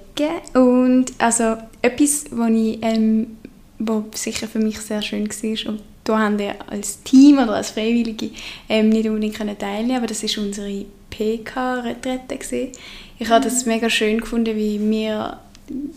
Und 0.55 1.13
also 1.19 1.57
etwas, 1.83 2.25
was 2.31 2.49
ich, 2.49 2.79
ähm, 2.81 3.37
wo 3.77 4.05
sicher 4.15 4.47
für 4.47 4.57
mich 4.57 4.79
sehr 4.79 5.03
schön 5.03 5.29
war, 5.29 5.71
und 5.71 5.81
da 6.05 6.17
haben 6.17 6.39
wir 6.39 6.55
als 6.67 7.03
Team 7.03 7.37
oder 7.37 7.53
als 7.55 7.69
Freiwillige 7.69 8.31
ähm, 8.67 8.89
nicht 8.89 9.07
unbedingt 9.07 9.35
können 9.35 9.57
teilnehmen 9.57 9.97
aber 9.97 10.07
das 10.07 10.23
war 10.23 10.43
unsere 10.43 10.85
PK-Retrette. 11.11 12.71
Ich 13.19 13.29
habe 13.29 13.43
das 13.43 13.65
mhm. 13.65 13.73
mega 13.73 13.91
schön 13.91 14.21
gefunden, 14.21 14.55
wie 14.55 14.79
wir, 14.79 15.39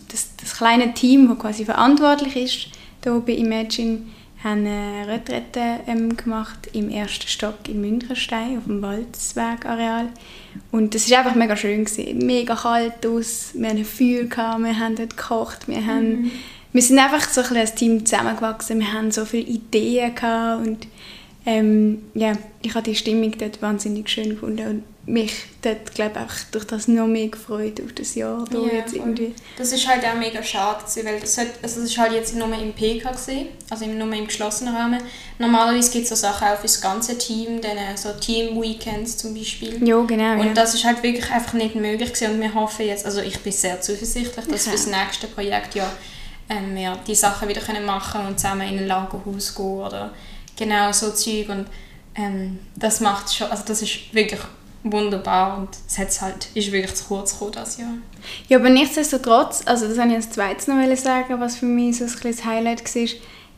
das, 0.09 0.29
das 0.39 0.55
kleine 0.55 0.93
Team, 0.93 1.27
das 1.29 1.39
quasi 1.39 1.65
verantwortlich 1.65 2.35
ist, 2.35 2.67
hier 3.03 3.23
bei 3.25 3.33
Imagine, 3.33 4.01
haben 4.45 4.67
eine 4.67 5.07
Retrette 5.07 5.79
ähm, 5.87 6.15
gemacht 6.15 6.69
im 6.71 6.89
ersten 6.89 7.27
Stock 7.27 7.67
in 7.67 7.81
Münchenstein 7.81 8.59
auf 8.59 8.65
dem 8.65 8.81
Waldswegareal 8.81 10.09
und 10.71 10.93
das 10.93 11.09
war 11.09 11.19
einfach 11.19 11.35
mega 11.35 11.57
schön 11.57 11.83
gewesen. 11.83 12.19
mega 12.19 12.55
kalt 12.55 13.05
aus, 13.07 13.51
wir 13.55 13.67
hatten 13.67 13.79
ein 13.79 13.85
Feuer 13.85 14.23
gehabt, 14.25 14.63
wir 14.63 14.79
haben 14.79 14.95
dort 14.95 15.17
gekocht, 15.17 15.67
wir 15.67 15.83
haben 15.83 16.21
mhm. 16.21 16.31
wir 16.71 16.81
sind 16.81 16.99
einfach 16.99 17.27
so 17.27 17.41
ein, 17.41 17.57
ein 17.57 17.75
Team 17.75 18.05
zusammengewachsen, 18.05 18.79
wir 18.79 18.93
haben 18.93 19.09
so 19.11 19.25
viele 19.25 19.47
Ideen 19.47 20.13
gehabt 20.13 20.65
und 20.65 20.87
ähm, 21.47 22.03
ja, 22.13 22.33
ich 22.61 22.73
habe 22.75 22.83
die 22.83 22.95
Stimmung 22.95 23.35
dort 23.37 23.61
wahnsinnig 23.63 24.07
schön 24.09 24.29
gefunden 24.29 24.67
und 24.67 24.83
mich 25.07 25.33
dort, 25.61 25.93
glaube 25.93 26.25
ich, 26.27 26.43
durch 26.51 26.65
das 26.65 26.87
noch 26.87 27.05
mehr 27.05 27.27
gefreut 27.27 27.79
auf 27.79 27.93
das 27.93 28.15
Jahr 28.15 28.43
da 28.49 28.57
ja, 28.57 28.79
jetzt 28.79 28.93
irgendwie. 28.93 29.35
Das 29.55 29.71
ist 29.71 29.87
halt 29.87 30.03
auch 30.03 30.15
mega 30.15 30.41
schade 30.41 30.83
gewesen, 30.83 31.05
weil 31.05 31.19
das, 31.19 31.37
hat, 31.37 31.47
also 31.61 31.81
das 31.81 31.91
ist 31.91 31.97
halt 31.97 32.13
jetzt 32.13 32.35
nur 32.35 32.51
im 32.57 32.73
PK 32.73 33.11
gewesen, 33.11 33.49
also 33.69 33.85
nur 33.85 34.11
im 34.13 34.25
geschlossenen 34.25 34.75
Rahmen. 34.75 34.99
Normalerweise 35.37 35.91
gibt 35.91 36.05
es 36.05 36.09
so 36.09 36.15
Sachen 36.15 36.47
auch 36.47 36.55
für 36.55 36.63
das 36.63 36.81
ganze 36.81 37.17
Team, 37.17 37.61
dann 37.61 37.77
äh, 37.77 37.95
so 37.95 38.13
Team-Weekends 38.13 39.17
zum 39.17 39.35
Beispiel. 39.35 39.87
Ja, 39.87 40.01
genau. 40.01 40.39
Und 40.39 40.47
ja. 40.47 40.53
das 40.53 40.73
ist 40.73 40.83
halt 40.83 41.03
wirklich 41.03 41.29
einfach 41.29 41.53
nicht 41.53 41.75
möglich 41.75 42.11
gewesen 42.11 42.33
und 42.33 42.41
wir 42.41 42.53
hoffen 42.55 42.87
jetzt, 42.87 43.05
also 43.05 43.21
ich 43.21 43.39
bin 43.41 43.53
sehr 43.53 43.79
zuversichtlich, 43.81 44.45
dass 44.47 44.65
ja. 44.65 44.71
für 44.71 44.77
das 44.77 44.87
nächste 44.87 45.27
Projekt 45.27 45.75
ja 45.75 45.89
ähm, 46.49 46.75
wir 46.75 46.97
die 47.05 47.15
Sachen 47.15 47.47
wieder 47.47 47.61
können 47.61 47.85
machen 47.85 48.25
und 48.25 48.39
zusammen 48.39 48.67
in 48.67 48.79
ein 48.79 48.87
Lagerhaus 48.87 49.53
gehen 49.53 49.65
oder 49.65 50.13
genau 50.55 50.91
so 50.91 51.11
Zeug 51.11 51.49
und 51.49 51.67
ähm, 52.15 52.59
das 52.75 53.01
macht 53.01 53.33
schon, 53.33 53.51
also 53.51 53.63
das 53.67 53.81
ist 53.81 54.13
wirklich 54.13 54.41
wunderbar 54.91 55.57
und 55.57 55.69
es 55.87 55.97
hat's 55.97 56.21
halt, 56.21 56.47
ist 56.53 56.71
wirklich 56.71 56.93
zu 56.93 57.05
kurz 57.05 57.33
gekommen 57.33 57.51
das 57.53 57.77
Jahr. 57.77 57.93
Ja, 58.47 58.59
aber 58.59 58.69
nichtsdestotrotz, 58.69 59.63
also 59.65 59.87
das 59.87 59.97
wollte 59.97 60.09
ich 60.11 60.15
als 60.15 60.29
zweites 60.29 60.67
noch 60.67 60.97
sagen, 60.97 61.39
was 61.39 61.57
für 61.57 61.65
mich 61.65 61.97
so 61.97 62.05
ein 62.05 62.11
kleines 62.11 62.45
Highlight 62.45 62.95
war, 62.95 63.07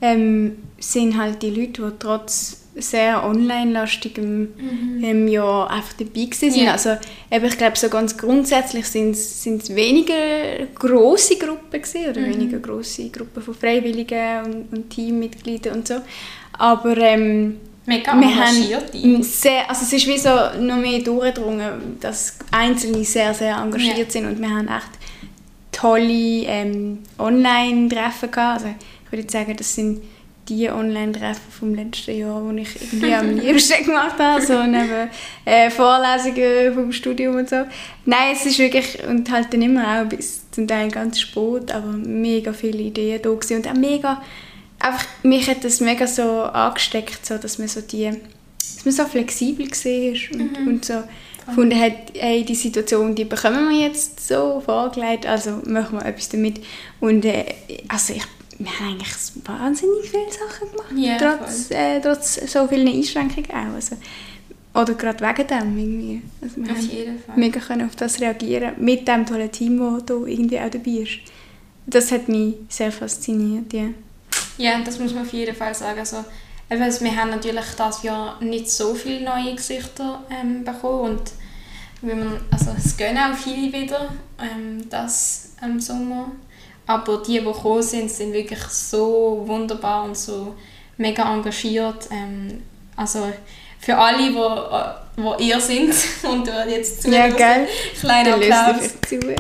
ähm, 0.02 0.58
sind 0.80 1.18
halt 1.18 1.42
die 1.42 1.50
Leute, 1.50 1.82
die 1.82 1.92
trotz 2.00 2.64
sehr 2.76 3.26
online-lastigem 3.26 4.54
ähm, 5.02 5.28
Jahr 5.28 5.70
einfach 5.70 5.94
dabei 5.94 6.28
waren. 6.30 6.54
Ja. 6.54 6.72
Also 6.74 6.92
eben, 7.32 7.46
ich 7.46 7.58
glaube, 7.58 7.78
so 7.78 7.90
ganz 7.90 8.16
grundsätzlich 8.16 8.86
sind 8.86 9.16
es 9.16 9.76
weniger 9.76 10.68
grosse 10.76 11.38
Gruppen 11.38 11.82
gewesen, 11.82 12.10
oder 12.10 12.22
weniger 12.22 12.60
grosse 12.60 13.10
Gruppen 13.10 13.42
von 13.42 13.56
Freiwilligen 13.56 14.46
und, 14.46 14.74
und 14.74 14.90
Teammitgliedern 14.92 15.78
und 15.78 15.88
so. 15.88 15.96
Aber 16.54 16.96
ähm, 16.98 17.58
Mega 17.88 18.14
wir 18.20 18.28
engagiert. 18.28 18.94
haben 18.94 19.24
sehr, 19.24 19.68
also 19.70 19.84
es 19.84 19.94
ist 19.94 20.06
wie 20.08 20.18
so 20.18 20.30
noch 20.62 20.76
mehr 20.78 21.00
durchgedrungen, 21.00 21.98
dass 22.00 22.38
Einzelne 22.52 23.04
sehr, 23.04 23.34
sehr 23.34 23.56
engagiert 23.58 23.98
Ja. 23.98 24.10
sind 24.10 24.26
und 24.28 24.40
wir 24.42 24.50
haben 24.50 24.68
echt 24.68 24.92
tolle 25.72 26.44
ähm, 26.46 27.00
Online-Treffen 27.18 28.30
gehabt. 28.32 28.62
Also 28.64 28.68
ich 29.06 29.12
würde 29.12 29.32
sagen, 29.32 29.56
das 29.56 29.74
sind 29.74 30.02
die 30.50 30.70
Online-Treffen 30.70 31.52
vom 31.52 31.76
letzten 31.76 32.18
Jahr, 32.18 32.42
die 32.52 32.62
ich 32.62 32.82
irgendwie 32.82 33.14
am 33.14 33.36
liebsten 33.38 33.86
gemacht 33.86 34.18
habe, 34.18 34.42
so 34.46 34.64
neben 34.64 35.10
äh, 35.46 35.70
Vorlesungen 35.70 36.74
vom 36.74 36.92
Studium 36.92 37.36
und 37.36 37.50
so. 37.50 37.64
Nein, 38.06 38.34
es 38.34 38.46
ist 38.46 38.58
wirklich, 38.60 38.98
und 39.08 39.30
halt 39.32 39.54
dann 39.54 39.62
immer 39.62 40.02
auch 40.02 40.06
bis 40.06 40.50
zum 40.52 40.68
Teil 40.68 40.90
ganz 40.90 41.20
spät, 41.20 41.72
aber 41.74 41.88
mega 41.88 42.54
viele 42.54 42.80
Ideen 42.80 43.22
da 43.22 43.30
gewesen 43.30 43.58
und 43.58 43.68
auch 43.68 43.74
mega, 43.74 44.22
einfach, 44.80 45.06
mich 45.24 45.50
hat 45.50 45.64
das 45.64 45.80
mega 45.80 46.08
so 46.08 46.44
angesteckt, 46.44 47.26
so, 47.26 47.38
dass 47.38 47.58
man 47.58 47.68
so 47.68 47.82
die, 47.82 48.12
dass 48.76 48.86
man 48.86 48.94
so 48.94 49.06
flexibel 49.06 49.68
war 49.68 50.40
und, 50.40 50.68
und 50.68 50.86
so 50.86 51.04
gefunden 51.48 51.80
hat, 51.80 51.94
ey, 52.14 52.44
die 52.44 52.56
Situation, 52.56 53.16
die 53.16 53.26
bekommen 53.26 53.70
wir 53.70 53.88
jetzt 53.88 54.28
so 54.28 54.62
vorgelegt, 54.64 55.26
also 55.26 55.62
machen 55.66 56.00
wir 56.00 56.06
etwas 56.06 56.30
damit. 56.30 56.62
Und 57.00 57.26
äh, 57.26 57.46
also 57.88 58.14
ich, 58.14 58.24
wir 58.60 58.80
haben 58.80 58.94
eigentlich 58.94 59.14
wahnsinnig 59.46 60.10
viele 60.10 60.32
Sachen 60.32 60.72
gemacht, 60.72 60.92
Ja, 60.96 61.38
trotz, 61.38 61.72
äh, 61.72 62.02
trotz 62.02 62.36
so 62.52 62.68
vielen 62.68 62.88
Einschränkungen 62.88 63.50
auch. 63.52 63.76
Also, 63.76 63.96
oder 64.74 64.94
gerade 64.94 65.26
wegen 65.26 65.48
dem 65.48 65.78
irgendwie. 65.78 66.22
Also 66.42 66.58
wir 66.58 66.72
Auf 66.72 66.82
jeden 66.82 67.20
Fall. 67.20 67.38
mega 67.38 67.60
können 67.60 67.88
auf 67.88 67.96
das 67.96 68.20
reagieren, 68.20 68.74
mit 68.78 69.08
dem 69.08 69.26
tollen 69.26 69.52
Team, 69.52 69.80
das 69.80 70.06
da 70.06 70.14
irgendwie 70.14 70.60
auch 70.60 70.70
dabei 70.70 70.92
ist. 70.92 71.20
Das 71.86 72.12
hat 72.12 72.28
mich 72.28 72.56
sehr 72.70 72.92
fasziniert, 72.92 73.72
ja. 73.74 73.86
Ja, 74.58 74.80
das 74.84 75.00
muss 75.00 75.14
man 75.14 75.24
auf 75.24 75.34
jeden 75.34 75.56
Fall 75.56 75.74
sagen. 75.74 76.00
Also, 76.00 76.24
eben, 76.70 76.82
also 76.82 77.04
wir 77.06 77.16
haben 77.16 77.30
natürlich 77.30 77.66
das 77.78 78.04
Jahr 78.04 78.42
nicht 78.42 78.70
so 78.70 78.94
viele 78.96 79.24
neue 79.24 79.56
Gesichter 79.56 80.24
ähm, 80.30 80.64
bekommen 80.64 81.12
und 81.18 81.32
wenn 82.02 82.20
man, 82.20 82.40
also 82.52 82.72
es 82.78 82.96
gehen 82.96 83.18
auch 83.18 83.36
viele 83.36 83.74
wieder, 83.74 84.10
ähm, 84.40 84.88
das 84.90 85.54
im 85.64 85.80
Sommer. 85.80 86.32
Aber 86.86 87.18
die, 87.18 87.40
die 87.40 87.44
gekommen 87.44 87.82
sind, 87.82 88.10
sind 88.12 88.34
wirklich 88.34 88.62
so 88.70 89.44
wunderbar 89.46 90.04
und 90.06 90.16
so 90.18 90.56
mega 90.98 91.34
engagiert. 91.34 92.08
Ähm, 92.12 92.62
also 92.96 93.32
für 93.80 93.98
alle, 93.98 94.18
die 94.30 94.36
wo, 94.36 95.22
wo 95.22 95.36
ihr 95.40 95.60
sind 95.60 95.94
und 96.24 96.48
jetzt 96.70 97.04
Ja, 97.06 97.30
zuhören, 97.30 97.36
gell? 97.36 97.68
kleiner 98.00 98.36
Applaus. 98.36 98.80
dich 98.80 99.22
zu. 99.22 99.36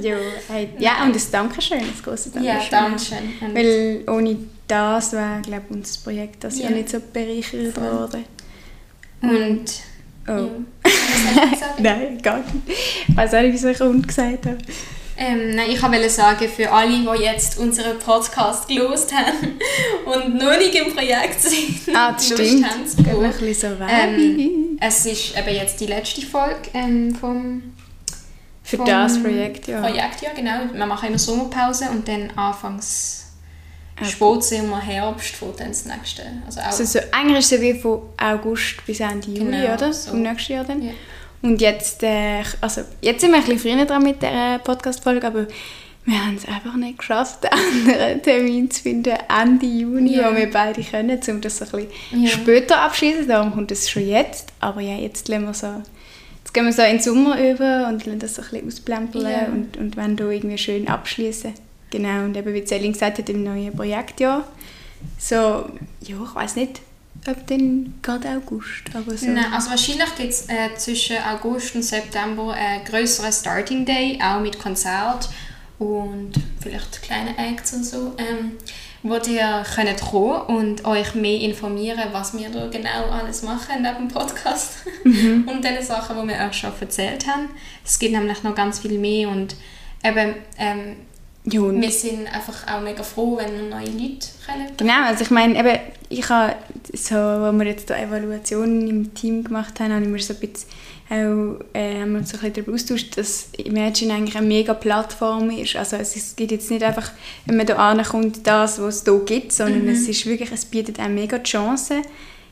Ja, 0.00 0.16
hey, 0.48 0.68
ja, 0.78 1.02
und 1.04 1.14
ein 1.14 1.22
Dankeschön, 1.32 1.78
ein 1.78 2.44
Ja, 2.44 2.60
Dankeschön. 2.70 2.70
danke 2.70 2.98
schön. 3.04 3.48
Und- 3.48 3.54
Weil 3.54 4.04
ohne 4.08 4.36
das 4.66 5.12
wäre, 5.12 5.40
glaube 5.42 5.62
ich, 5.70 5.76
unser 5.76 6.00
Projekt 6.02 6.44
das 6.44 6.58
Ja. 6.58 6.64
ja 6.64 6.70
nicht 6.70 6.88
so 6.88 6.98
bereichert 7.12 7.74
Voll. 7.74 7.92
worden. 7.92 8.24
Und 9.22 9.64
Oh. 10.26 10.30
ja. 10.32 10.48
Nein, 11.78 12.18
gar 12.22 12.38
nicht. 12.38 12.48
Ich 13.08 13.14
weiß 13.16 13.34
auch 13.34 13.42
nicht, 13.42 13.52
wieso 13.52 13.68
ich 13.68 13.80
rund 13.80 14.08
gesagt 14.08 14.46
habe. 14.46 14.58
Ähm, 15.16 15.54
nein, 15.54 15.70
ich 15.70 15.80
wollte 15.80 16.10
sagen, 16.10 16.48
für 16.48 16.72
alle, 16.72 16.90
die 16.98 17.22
jetzt 17.22 17.58
unseren 17.58 17.98
Podcast 18.00 18.66
gelost 18.66 19.12
haben 19.14 19.52
und 20.06 20.34
noch 20.38 20.58
nicht 20.58 20.74
im 20.74 20.92
Projekt 20.92 21.40
sind, 21.40 21.94
Ah, 21.94 22.12
das 22.12 22.26
stimmt. 22.26 22.68
haben 22.68 22.84
so 22.86 23.02
Ähm, 23.88 24.76
es 24.80 25.06
ist 25.06 25.38
eben 25.38 25.54
jetzt 25.54 25.78
die 25.80 25.86
letzte 25.86 26.22
Folge 26.22 26.56
ähm, 26.74 27.14
vom 27.14 27.62
Für 28.66 28.78
vom 28.78 28.86
das 28.86 29.22
Projekt, 29.22 29.68
ja. 29.68 29.80
Projekt, 29.80 30.22
ja 30.22 30.30
genau. 30.34 30.72
Wir 30.72 30.86
machen 30.86 31.08
immer 31.08 31.18
Sommerpause 31.18 31.90
und 31.90 32.08
dann 32.08 32.30
anfangs 32.34 33.20
Ja. 34.00 34.06
Spätsommer, 34.06 34.80
Herbst 34.80 35.36
fängt 35.36 35.60
dann 35.60 35.68
das 35.68 35.84
nächste. 35.84 36.22
Also 36.46 36.60
auch, 36.60 36.64
Also 36.66 36.84
so, 36.84 36.98
eigentlich 37.12 37.38
ist 37.40 37.52
es 37.52 37.60
wie 37.60 37.74
von 37.74 38.00
August 38.16 38.84
bis 38.86 38.98
Ende 39.00 39.28
Juli, 39.30 39.60
Genau, 39.60 39.74
oder? 39.74 39.92
so. 39.92 40.10
Vom 40.10 40.22
nächsten 40.22 40.52
Jahr 40.54 40.64
dann. 40.64 40.82
Ja. 40.82 40.92
Und 41.42 41.60
jetzt, 41.60 42.02
äh, 42.02 42.42
also 42.62 42.80
jetzt 43.02 43.20
sind 43.20 43.30
wir 43.32 43.38
ein 43.38 43.44
bisschen 43.44 43.76
früher 43.76 43.84
dran 43.84 44.02
mit 44.02 44.22
der 44.22 44.58
Podcast-Folge, 44.60 45.26
aber 45.26 45.46
wir 46.06 46.24
haben 46.26 46.36
es 46.36 46.48
einfach 46.48 46.74
nicht 46.74 46.98
geschafft, 46.98 47.44
einen 47.50 47.90
anderen 47.90 48.22
Termin 48.22 48.70
zu 48.70 48.82
finden, 48.82 49.14
Ende 49.28 49.66
Juni, 49.66 50.16
Ja. 50.16 50.32
wo 50.32 50.36
wir 50.36 50.50
beide 50.50 50.82
können, 50.82 51.20
um 51.28 51.40
das 51.42 51.60
ein 51.62 51.68
bisschen 51.70 51.88
Ja. 52.22 52.28
später 52.30 52.80
abschließen. 52.80 53.28
Darum 53.28 53.52
kommt 53.52 53.70
es 53.70 53.88
schon 53.90 54.08
jetzt. 54.08 54.52
Aber 54.60 54.80
ja, 54.80 54.96
jetzt 54.96 55.28
lassen 55.28 55.44
wir 55.44 55.54
so, 55.54 55.82
jetzt 56.44 56.52
gehen 56.52 56.64
wir 56.66 56.72
so 56.72 56.82
in 56.82 56.96
den 56.98 57.00
Sommer 57.00 57.40
über 57.40 57.88
und 57.88 58.04
lassen 58.04 58.18
das 58.18 58.34
so 58.34 58.42
ein 58.42 58.48
bisschen 58.50 58.68
ausblempeln 58.68 59.26
Ja. 59.26 59.46
und, 59.46 59.76
und 59.78 59.96
wollen 59.96 60.16
da 60.16 60.28
irgendwie 60.28 60.58
schön 60.58 60.86
abschließen. 60.86 61.54
Genau, 61.90 62.24
und 62.24 62.36
eben 62.36 62.52
wie 62.52 62.64
Celine 62.64 62.92
gesagt 62.92 63.18
hat, 63.18 63.28
im 63.28 63.42
neuen 63.44 63.74
Projektjahr. 63.74 64.44
So, 65.18 65.34
ja, 65.34 65.68
ich 66.00 66.34
weiß 66.34 66.56
nicht, 66.56 66.80
ob 67.28 67.46
dann 67.46 67.94
gerade 68.02 68.28
August, 68.30 68.82
aber 68.94 69.16
so. 69.16 69.26
Nein, 69.26 69.52
also 69.52 69.70
wahrscheinlich 69.70 70.14
gibt 70.16 70.30
es 70.30 70.48
äh, 70.48 70.74
zwischen 70.76 71.16
August 71.18 71.74
und 71.74 71.82
September 71.82 72.52
einen 72.52 72.84
größeren 72.84 73.32
Starting 73.32 73.84
Day, 73.86 74.18
auch 74.22 74.40
mit 74.40 74.58
Konzert 74.58 75.28
und 75.78 76.32
vielleicht 76.60 77.02
kleinen 77.02 77.36
Acts 77.38 77.72
und 77.72 77.84
so, 77.84 78.12
ähm, 78.18 78.52
wo 79.04 79.16
ihr 79.16 79.62
könnt 79.74 80.00
kommen 80.00 80.40
und 80.46 80.84
euch 80.86 81.14
mehr 81.14 81.38
informieren, 81.40 82.08
was 82.12 82.36
wir 82.36 82.48
da 82.48 82.68
genau 82.68 83.10
alles 83.10 83.42
machen 83.42 83.82
neben 83.82 83.98
dem 83.98 84.08
Podcast 84.08 84.78
und 85.04 85.62
den 85.62 85.82
Sachen, 85.82 86.16
die 86.22 86.28
wir 86.28 86.46
euch 86.46 86.54
schon 86.54 86.72
erzählt 86.80 87.26
haben. 87.26 87.50
Es 87.84 87.98
gibt 87.98 88.12
nämlich 88.12 88.42
noch 88.42 88.54
ganz 88.54 88.80
viel 88.80 88.98
mehr 88.98 89.28
und 89.28 89.56
eben, 90.02 90.34
ähm, 90.58 90.96
Ja, 91.44 91.60
wir 91.60 91.90
sind 91.90 92.34
einfach 92.34 92.66
auch 92.66 92.80
mega 92.80 93.02
froh, 93.02 93.36
wenn 93.36 93.52
wir 93.52 93.76
neue 93.76 93.90
Leute 93.90 94.26
kennen. 94.46 94.68
Genau, 94.78 95.04
also 95.04 95.22
ich 95.22 95.30
meine, 95.30 95.58
eben, 95.58 95.78
ich 96.08 96.26
habe 96.30 96.56
so, 96.94 97.14
als 97.14 97.58
wir 97.58 97.66
jetzt 97.66 97.90
die 97.90 97.92
Evaluation 97.92 98.88
im 98.88 99.12
Team 99.12 99.44
gemacht 99.44 99.78
haben, 99.80 99.92
habe 99.92 100.02
ich 100.02 100.08
mir 100.08 100.18
so 100.18 100.32
ein 100.32 100.40
bisschen 100.40 100.70
auch, 101.10 101.60
äh, 101.74 102.00
haben 102.00 102.12
wir 102.12 102.18
uns 102.20 102.32
ein 102.32 102.40
bisschen 102.40 102.52
darüber 102.52 102.72
austauscht, 102.72 103.18
dass 103.18 103.48
Imagine 103.58 104.14
eigentlich 104.14 104.36
eine 104.36 104.46
mega 104.46 104.74
Plattform 104.74 105.50
ist. 105.50 105.76
Also 105.76 105.96
es, 105.96 106.34
gibt 106.36 106.50
jetzt 106.50 106.70
nicht 106.70 106.82
einfach, 106.82 107.10
wenn 107.46 107.56
man 107.56 107.66
da 107.66 107.76
ankommt, 107.76 108.46
das, 108.46 108.80
was 108.80 108.96
es 108.96 109.04
hier 109.04 109.18
gibt, 109.20 109.52
sondern 109.52 109.88
es 109.88 110.08
ist 110.08 110.24
wirklich, 110.26 110.50
es 110.50 110.64
bietet 110.64 110.98
auch 110.98 111.08
mega 111.08 111.38
die 111.38 111.50
Chancen, 111.50 112.02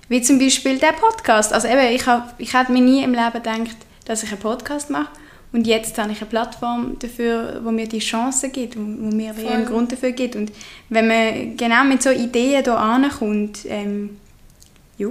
wie 0.09 0.21
zum 0.21 0.39
Beispiel 0.39 0.79
der 0.79 0.93
Podcast. 0.93 1.53
Also 1.53 1.69
eben, 1.69 1.95
ich, 1.95 2.07
hab, 2.07 2.35
ich 2.39 2.53
hätte 2.53 2.73
mir 2.73 2.83
nie 2.83 3.03
im 3.03 3.13
Leben 3.13 3.33
gedacht, 3.33 3.77
dass 4.05 4.23
ich 4.23 4.31
einen 4.31 4.41
Podcast 4.41 4.91
mache 4.91 5.09
und 5.53 5.67
jetzt 5.67 5.99
habe 5.99 6.13
ich 6.13 6.21
eine 6.21 6.31
Plattform 6.31 6.97
dafür, 6.99 7.61
wo 7.63 7.71
mir 7.71 7.87
die 7.87 7.99
Chance 7.99 8.49
gibt, 8.49 8.77
wo, 8.77 8.81
wo 8.81 9.15
mir 9.15 9.35
Voll. 9.35 9.47
einen 9.47 9.67
Grund 9.67 9.93
dafür 9.93 10.13
gibt. 10.13 10.35
Und 10.35 10.51
wenn 10.89 11.07
man 11.07 11.57
genau 11.57 11.85
mit 11.85 12.03
so 12.03 12.11
Ideen 12.11 12.65
hier 12.65 12.79
ankommt, 12.79 13.61
ähm, 13.67 14.17
ja, 14.97 15.09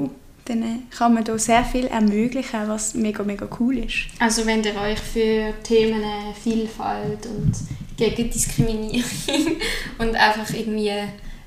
dann 0.52 0.84
kann 0.90 1.14
man 1.14 1.24
da 1.24 1.38
sehr 1.38 1.64
viel 1.64 1.88
ermöglichen, 1.88 2.68
was 2.68 2.94
mega, 2.94 3.24
mega 3.24 3.48
cool 3.60 3.80
ist. 3.80 4.08
Also 4.20 4.46
wenn 4.46 4.64
ihr 4.64 4.76
euch 4.76 5.00
für 5.00 5.54
Themen 5.64 6.04
äh, 6.04 6.34
Vielfalt 6.42 7.26
und 7.26 7.54
gegen 7.98 8.30
Diskriminierung 8.30 9.04
und 10.00 10.16
einfach 10.16 10.54
irgendwie 10.54 10.92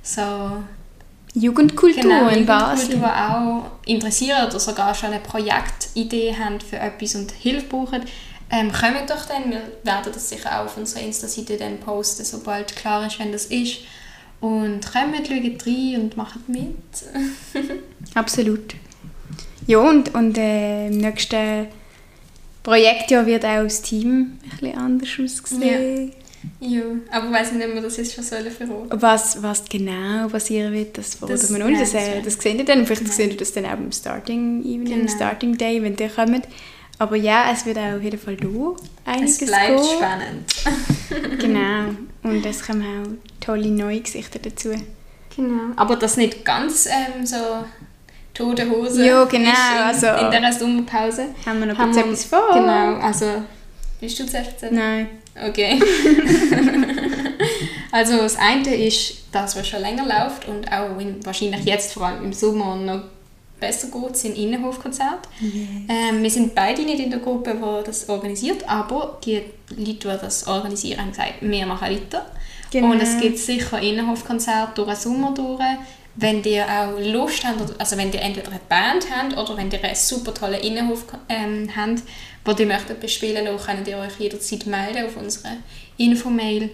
so 0.03 0.23
Jugendkultur 1.35 2.03
genau, 2.03 2.29
in 2.29 2.47
Basel. 2.47 2.93
Jugendkultur 2.93 3.31
auch 3.31 3.71
interessiert 3.87 4.47
oder 4.49 4.61
sogar 4.61 4.95
schon 4.95 5.11
eine 5.11 5.21
Projektidee 5.21 6.35
habt 6.39 6.63
für 6.63 6.79
etwas 6.79 7.17
und 7.17 7.33
Hilfe 7.33 7.67
braucht, 7.67 8.03
ähm, 8.51 8.71
kommt 8.71 9.11
doch 9.11 9.27
dann. 9.27 9.51
Wir 9.51 9.63
werden 9.83 10.13
das 10.13 10.29
sicher 10.29 10.61
auch 10.61 10.67
auf 10.67 10.77
unserer 10.77 11.03
Insta-Seite 11.03 11.57
dann 11.57 11.81
posten, 11.81 12.25
sobald 12.25 12.77
klar 12.77 13.07
ist, 13.07 13.19
wenn 13.19 13.33
das 13.33 13.47
ist. 13.47 13.79
Und 14.41 14.81
kommt, 14.93 15.27
schaut 15.27 15.67
rein 15.67 16.01
und 16.03 16.17
macht 16.17 16.49
mit. 16.49 16.77
Absolut. 18.15 18.75
Ja, 19.67 19.79
und, 19.79 20.15
und 20.15 20.37
äh, 20.39 20.89
im 20.89 20.99
nächsten 20.99 21.67
Projektjahr 22.63 23.27
wird 23.27 23.45
auch 23.45 23.63
das 23.65 23.83
Team 23.83 24.39
ein 24.43 24.51
bisschen 24.51 24.79
anders 24.79 25.09
aussehen. 25.23 26.13
ja, 26.61 26.83
aber 27.11 27.27
ich 27.27 27.33
weiß 27.33 27.53
nicht, 27.53 27.67
ob 27.67 27.75
wir 27.75 27.83
das 27.83 27.97
jetzt 27.97 28.15
schon 28.15 28.25
sollen 28.25 28.51
verraten 28.51 29.01
Was, 29.01 29.43
was 29.43 29.65
genau 29.65 30.29
passieren 30.29 30.73
wird, 30.73 30.97
das 30.99 31.15
verraten 31.15 31.49
wir 31.51 31.59
noch 31.59 31.69
nicht. 31.69 31.81
Das, 31.83 31.95
äh, 31.95 32.21
das 32.23 32.35
seht 32.35 32.59
ihr 32.59 32.65
dann. 32.65 32.87
Vielleicht 32.87 33.03
Nein. 33.05 33.13
seht 33.13 33.31
ihr 33.33 33.37
das 33.39 33.53
dann 33.53 33.67
auch 33.67 33.71
am 33.73 33.93
Starting 33.93 34.63
Evening, 34.65 35.01
Genau. 35.07 35.09
Starting 35.15 35.57
Day, 35.57 35.83
wenn 35.83 35.97
ihr 35.97 36.09
kommt. 36.09 36.47
Aber 36.99 37.17
ja, 37.17 37.51
es 37.53 37.67
wird 37.67 37.77
auch 37.79 37.97
auf 37.97 38.03
jeden 38.03 38.19
Fall 38.19 38.37
da 38.37 38.47
einiges 39.05 39.43
Es 39.43 39.47
bleibt 39.49 39.77
gehen. 39.77 39.97
spannend. 39.97 40.55
Genau. 41.41 41.95
Und 42.23 42.47
es 42.47 42.65
kommen 42.67 42.83
auch 42.83 43.45
tolle 43.45 43.69
neue 43.69 44.01
Gesichter 44.01 44.39
dazu. 44.39 44.71
Genau. 45.37 45.73
Aber 45.77 45.97
das 45.97 46.17
nicht 46.17 46.45
ganz 46.45 46.87
ähm, 46.87 47.27
so 47.27 47.37
Tote 48.35 48.69
Hose 48.69 49.07
Ja, 49.07 49.25
genau, 49.25 49.51
in, 49.51 49.83
also- 49.83 50.07
in 50.09 50.31
dieser 50.31 50.53
Sommerpause. 50.53 51.27
Haben 51.47 51.61
wir 51.61 51.67
noch 51.67 51.79
Haben 51.79 51.95
wir- 51.95 52.05
etwas 52.05 52.25
vor? 52.25 52.51
Genau, 52.53 52.97
also... 53.01 53.27
Bist 54.01 54.19
du 54.19 54.27
zuerst 54.27 54.51
erzählen? 54.53 54.75
Nein. 54.75 55.09
Okay. 55.49 55.81
also 57.93 58.17
das 58.19 58.37
eine 58.37 58.75
ist 58.75 59.15
das, 59.33 59.57
was 59.57 59.67
schon 59.69 59.81
länger 59.81 60.05
läuft 60.05 60.47
und 60.49 60.71
auch 60.71 60.99
in, 60.99 61.25
wahrscheinlich 61.25 61.65
jetzt 61.65 61.93
vor 61.95 62.07
allem 62.07 62.25
im 62.25 62.33
Sommer 62.33 62.77
noch 62.77 63.03
besser 63.59 63.89
geht, 63.89 64.17
sind 64.17 64.37
Innenhofkonzerte. 64.37 65.29
Ähm, 65.89 66.23
wir 66.23 66.31
sind 66.31 66.55
beide 66.55 66.83
nicht 66.83 67.01
in 67.01 67.11
der 67.11 67.21
Gruppe, 67.21 67.55
die 67.55 67.85
das 67.87 68.09
organisiert, 68.09 68.69
aber 68.69 69.19
die 69.25 69.43
Leute, 69.71 69.95
die 69.95 69.99
das 70.21 70.47
organisieren, 70.47 71.01
haben 71.01 71.11
gesagt, 71.11 71.35
wir 71.41 71.67
machen 71.67 71.89
weiter. 71.89 72.27
Genau. 72.71 72.91
Und 72.91 73.01
es 73.01 73.19
gibt 73.19 73.39
sicher 73.39 73.81
Innenhofkonzerte 73.81 74.73
durch 74.75 74.89
den 74.89 74.97
Sommer 74.97 75.33
durch. 75.35 75.61
Wenn 76.17 76.45
ihr 76.45 76.65
auch 76.67 76.99
Lust 77.01 77.45
habt, 77.45 77.81
also 77.81 77.97
wenn 77.97 78.13
ihr 78.13 78.21
entweder 78.21 78.49
eine 78.49 78.61
Band 78.69 79.07
habt 79.11 79.37
oder 79.37 79.57
wenn 79.57 79.71
ihr 79.71 79.83
einen 79.83 79.97
super 79.97 80.33
tollen 80.33 80.61
Innenhof 80.61 81.05
ähm, 81.29 81.69
habt, 81.75 82.03
wo 82.45 82.53
ihr 82.53 82.67
möchtet 82.67 83.01
bespielen 83.01 83.49
möchtet, 83.49 83.67
könnt 83.67 83.89
ihr 83.89 83.99
euch 83.99 84.19
jederzeit 84.19 84.67
melden 84.67 85.07
auf 85.07 85.17
unsere 85.17 85.57
Infomail, 85.97 86.71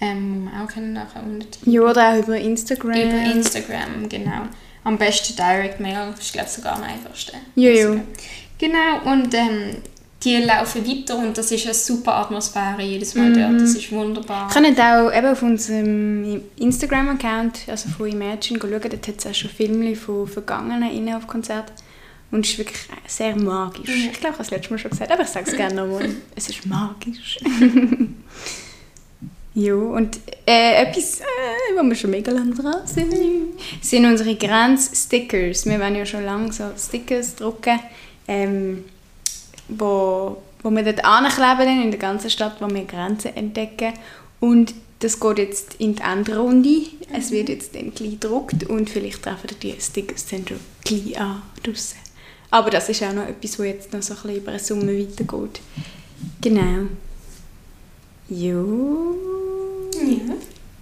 ähm, 0.00 0.48
die 0.52 0.56
wir 0.56 0.62
auch 0.64 0.68
können 0.68 0.92
nachher 0.92 1.22
unten 1.22 1.70
Ja, 1.70 1.80
oder 1.82 2.12
auch 2.12 2.18
über 2.18 2.36
Instagram. 2.36 2.92
über 2.92 3.34
Instagram, 3.34 4.08
genau. 4.08 4.42
Am 4.84 4.96
besten 4.98 5.34
Direct 5.34 5.80
Mail, 5.80 6.14
ist 6.18 6.32
glaube 6.32 6.48
sogar 6.48 6.76
am 6.76 6.84
einfachsten. 6.84 7.38
Ja. 7.56 7.96
Genau, 8.58 9.12
und 9.12 9.34
ähm, 9.34 9.76
die 10.24 10.36
laufen 10.36 10.86
weiter 10.86 11.18
und 11.18 11.36
das 11.36 11.52
ist 11.52 11.64
eine 11.66 11.74
super 11.74 12.14
Atmosphäre 12.16 12.82
jedes 12.82 13.14
Mal 13.14 13.30
Mhm. 13.30 13.34
dort, 13.34 13.60
das 13.60 13.74
ist 13.74 13.92
wunderbar. 13.92 14.48
Ihr 14.48 14.62
könnt 14.62 14.80
auch 14.80 15.12
eben 15.16 15.26
auf 15.26 15.42
unserem 15.42 16.40
Instagram-Account, 16.56 17.60
also 17.68 17.88
von 17.90 18.08
Imagine, 18.08 18.58
schauen. 18.58 18.70
Dort 18.70 19.08
hat 19.08 19.18
es 19.18 19.26
auch 19.26 19.34
schon 19.34 19.50
Filme 19.50 19.94
von 19.94 20.26
vergangenen 20.26 20.90
Innenhofkonzerten. 20.90 21.74
Und 22.32 22.44
es 22.44 22.52
ist 22.52 22.58
wirklich 22.58 22.78
sehr 23.06 23.36
magisch. 23.36 23.88
Mhm. 23.88 24.10
Ich 24.12 24.20
glaube, 24.20 24.34
ich 24.34 24.38
habe 24.38 24.42
es 24.42 24.50
letztes 24.50 24.70
Mal 24.70 24.78
schon 24.78 24.90
gesagt, 24.90 25.12
aber 25.12 25.22
ich 25.22 25.28
sage 25.28 25.50
es 25.50 25.56
gerne 25.56 25.74
nochmal. 25.74 26.08
es 26.34 26.48
ist 26.48 26.66
magisch. 26.66 27.38
ja, 29.54 29.74
und 29.74 30.18
äh, 30.46 30.82
etwas, 30.82 31.20
äh, 31.20 31.24
wo 31.76 31.82
wir 31.84 31.94
schon 31.94 32.10
mega 32.10 32.32
lange 32.32 32.54
dran 32.54 32.86
sind, 32.86 33.14
sind 33.80 34.04
unsere 34.04 34.34
Grenzstickers. 34.34 35.66
Wir 35.66 35.78
wollen 35.78 35.94
ja 35.94 36.04
schon 36.04 36.24
lange 36.24 36.52
so 36.52 36.64
Stickers 36.76 37.36
drucken, 37.36 37.78
ähm, 38.28 38.84
wo, 39.68 40.42
wo 40.62 40.70
wir 40.70 40.82
dort 40.82 41.04
ankleben 41.04 41.82
in 41.82 41.90
der 41.90 42.00
ganzen 42.00 42.30
Stadt, 42.30 42.56
wo 42.60 42.68
wir 42.68 42.84
Grenzen 42.84 43.34
entdecken. 43.36 43.92
Und 44.40 44.74
das 45.00 45.20
geht 45.20 45.38
jetzt 45.38 45.74
in 45.74 45.94
die 45.96 46.02
Endrunde. 46.02 46.82
Es 47.12 47.30
wird 47.30 47.48
jetzt 47.48 47.74
dann 47.74 47.92
gleich 47.94 48.12
gedruckt 48.20 48.64
und 48.68 48.88
vielleicht 48.88 49.22
treffen 49.22 49.50
die 49.62 49.74
Stickers 49.80 50.26
dann 50.26 50.46
schon 50.46 50.60
gleich 50.84 51.20
an 51.20 51.42
draussen. 51.62 51.98
Aber 52.50 52.70
das 52.70 52.88
ist 52.88 53.02
auch 53.02 53.12
noch 53.12 53.26
etwas, 53.26 53.58
was 53.58 53.66
jetzt 53.66 53.92
noch 53.92 54.02
so 54.02 54.14
ein 54.14 54.20
bisschen 54.22 54.36
über 54.36 54.50
den 54.52 54.60
Sommer 54.60 54.86
weitergeht. 54.92 55.60
Genau. 56.40 56.86
Jo. 58.28 59.14
Ja, 59.94 60.06
Wir 60.08 60.36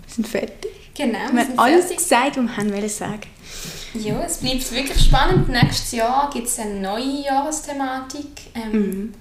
sind 0.07 0.29
fertig. 0.29 0.71
genau, 0.95 1.19
Wir 1.31 1.33
wir 1.35 1.43
haben 1.49 1.59
alles 1.59 1.87
fertig. 1.87 1.97
gesagt, 1.99 2.37
was 2.37 2.45
wir 2.45 2.57
haben 2.57 2.73
wollen 2.73 2.89
sagen. 2.89 3.21
Ja, 3.95 4.21
es 4.25 4.39
bleibt 4.39 4.71
wirklich 4.73 5.01
spannend. 5.05 5.49
Nächstes 5.49 5.93
Jahr 5.93 6.29
gibt 6.33 6.49
es 6.49 6.59
eine 6.59 6.81
neue 6.81 7.23
Jahresthematik. 7.25 8.43
Ähm, 8.55 8.73
Mhm. 8.73 9.15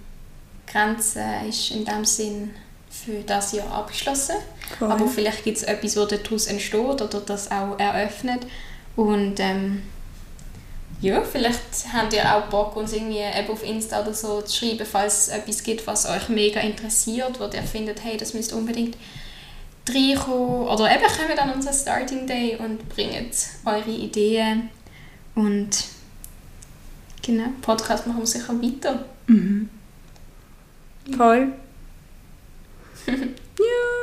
Grenze 0.66 1.24
ist 1.48 1.72
in 1.72 1.86
dem 1.86 2.04
Sinn 2.04 2.52
für 2.90 3.22
das 3.26 3.52
Jahr 3.52 3.72
abgeschlossen. 3.72 4.36
Voll. 4.80 4.92
Aber 4.92 5.08
vielleicht 5.08 5.44
gibt 5.44 5.58
es 5.58 5.64
etwas, 5.64 5.94
das 5.94 6.08
daraus 6.24 6.48
entsteht 6.48 6.80
oder 7.02 7.22
das 7.22 7.52
auch 7.52 7.78
eröffnet. 7.78 8.48
Und 8.96 9.40
ähm, 9.40 9.84
ja, 11.02 11.22
vielleicht 11.22 11.60
habt 11.94 12.14
ihr 12.14 12.34
auch 12.36 12.44
Bock, 12.46 12.76
uns 12.76 12.94
irgendwie 12.94 13.18
eben 13.20 13.50
auf 13.50 13.64
Insta 13.64 14.02
oder 14.02 14.14
so 14.14 14.42
zu 14.42 14.56
schreiben, 14.58 14.86
falls 14.90 15.28
es 15.28 15.28
etwas 15.30 15.64
gibt, 15.64 15.86
was 15.86 16.08
euch 16.08 16.30
mega 16.30 16.62
interessiert, 16.62 17.40
wo 17.40 17.46
ihr 17.46 17.64
findet, 17.64 18.04
hey, 18.04 18.16
das 18.18 18.34
müsst 18.34 18.54
unbedingt 18.54 18.96
reinkommen. 19.90 20.68
Oder 20.68 20.96
eben 20.96 21.04
kommt 21.04 21.40
an 21.40 21.52
unseren 21.52 21.74
Starting 21.74 22.28
Day 22.28 22.56
und 22.58 22.88
bringt 22.90 23.36
eure 23.66 23.90
Ideen. 23.90 24.70
Und 25.36 25.86
genau, 27.22 27.50
Podcast 27.62 28.08
machen 28.08 28.20
wir 28.20 28.28
sicher 28.28 28.54
weiter. 28.62 29.06
Voll. 31.18 31.54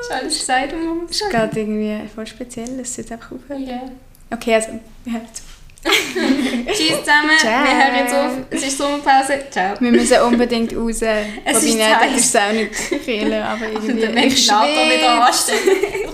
Ist 0.01 0.13
alles 0.13 0.39
gesagt, 0.39 0.75
ist 1.11 1.31
gerade 1.31 1.61
irgendwie 1.61 2.09
voll 2.09 2.27
speziell, 2.27 2.79
dass 2.79 2.91
es 2.91 2.97
jetzt 2.97 3.13
einfach 3.13 3.33
aufhört. 3.33 3.61
Ja. 3.61 3.83
Okay, 4.31 4.55
also, 4.55 4.69
wir 5.05 5.13
hören 5.13 5.27
jetzt. 5.27 5.43
Tschüss 6.73 6.99
zusammen, 7.01 7.31
Ciao. 7.39 7.65
wir 7.65 7.75
hören 7.75 7.95
jetzt 7.97 8.15
auf. 8.15 8.33
Es 8.51 8.63
ist 8.65 8.77
Sommerpause. 8.77 9.45
Ciao. 9.51 9.75
Wir 9.81 9.91
müssen 9.91 10.21
unbedingt 10.23 10.73
raus. 10.77 11.01
Wobei, 11.01 11.27
ist 11.65 11.65
heiß. 12.01 12.11
das 12.13 12.21
ist 12.21 12.35
es 12.35 12.41
auch 12.41 12.53
nicht 12.53 13.05
Kille, 13.05 13.43
aber 13.45 13.67
Und 13.67 13.73
irgendwie... 13.73 14.01
den 14.07 14.15
Ventilator 14.15 14.69
ich 14.69 14.99
wieder 14.99 15.25
anstellen. 15.27 15.61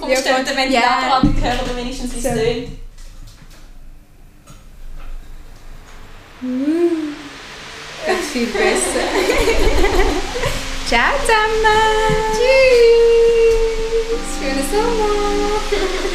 Komm, 0.00 0.11
Ja, 0.11 0.16
stell 0.18 0.44
den 0.44 0.57
Ventilator 0.57 0.90
Ja. 1.02 1.14
an, 1.16 1.35
dann 1.35 1.44
hören 1.44 1.61
wir 1.66 1.76
wenigstens, 1.83 2.14
wie 2.14 2.18
es 2.18 2.22
So. 2.24 2.29
tönt. 2.31 2.68
Ganz 8.07 8.26
viel 8.33 8.46
besser. 8.46 9.07
Ciao 10.87 11.12
zusammen! 11.22 12.14
Tschüss! 12.33 14.20
Schönen 14.38 14.64
Sommer. 14.70 16.06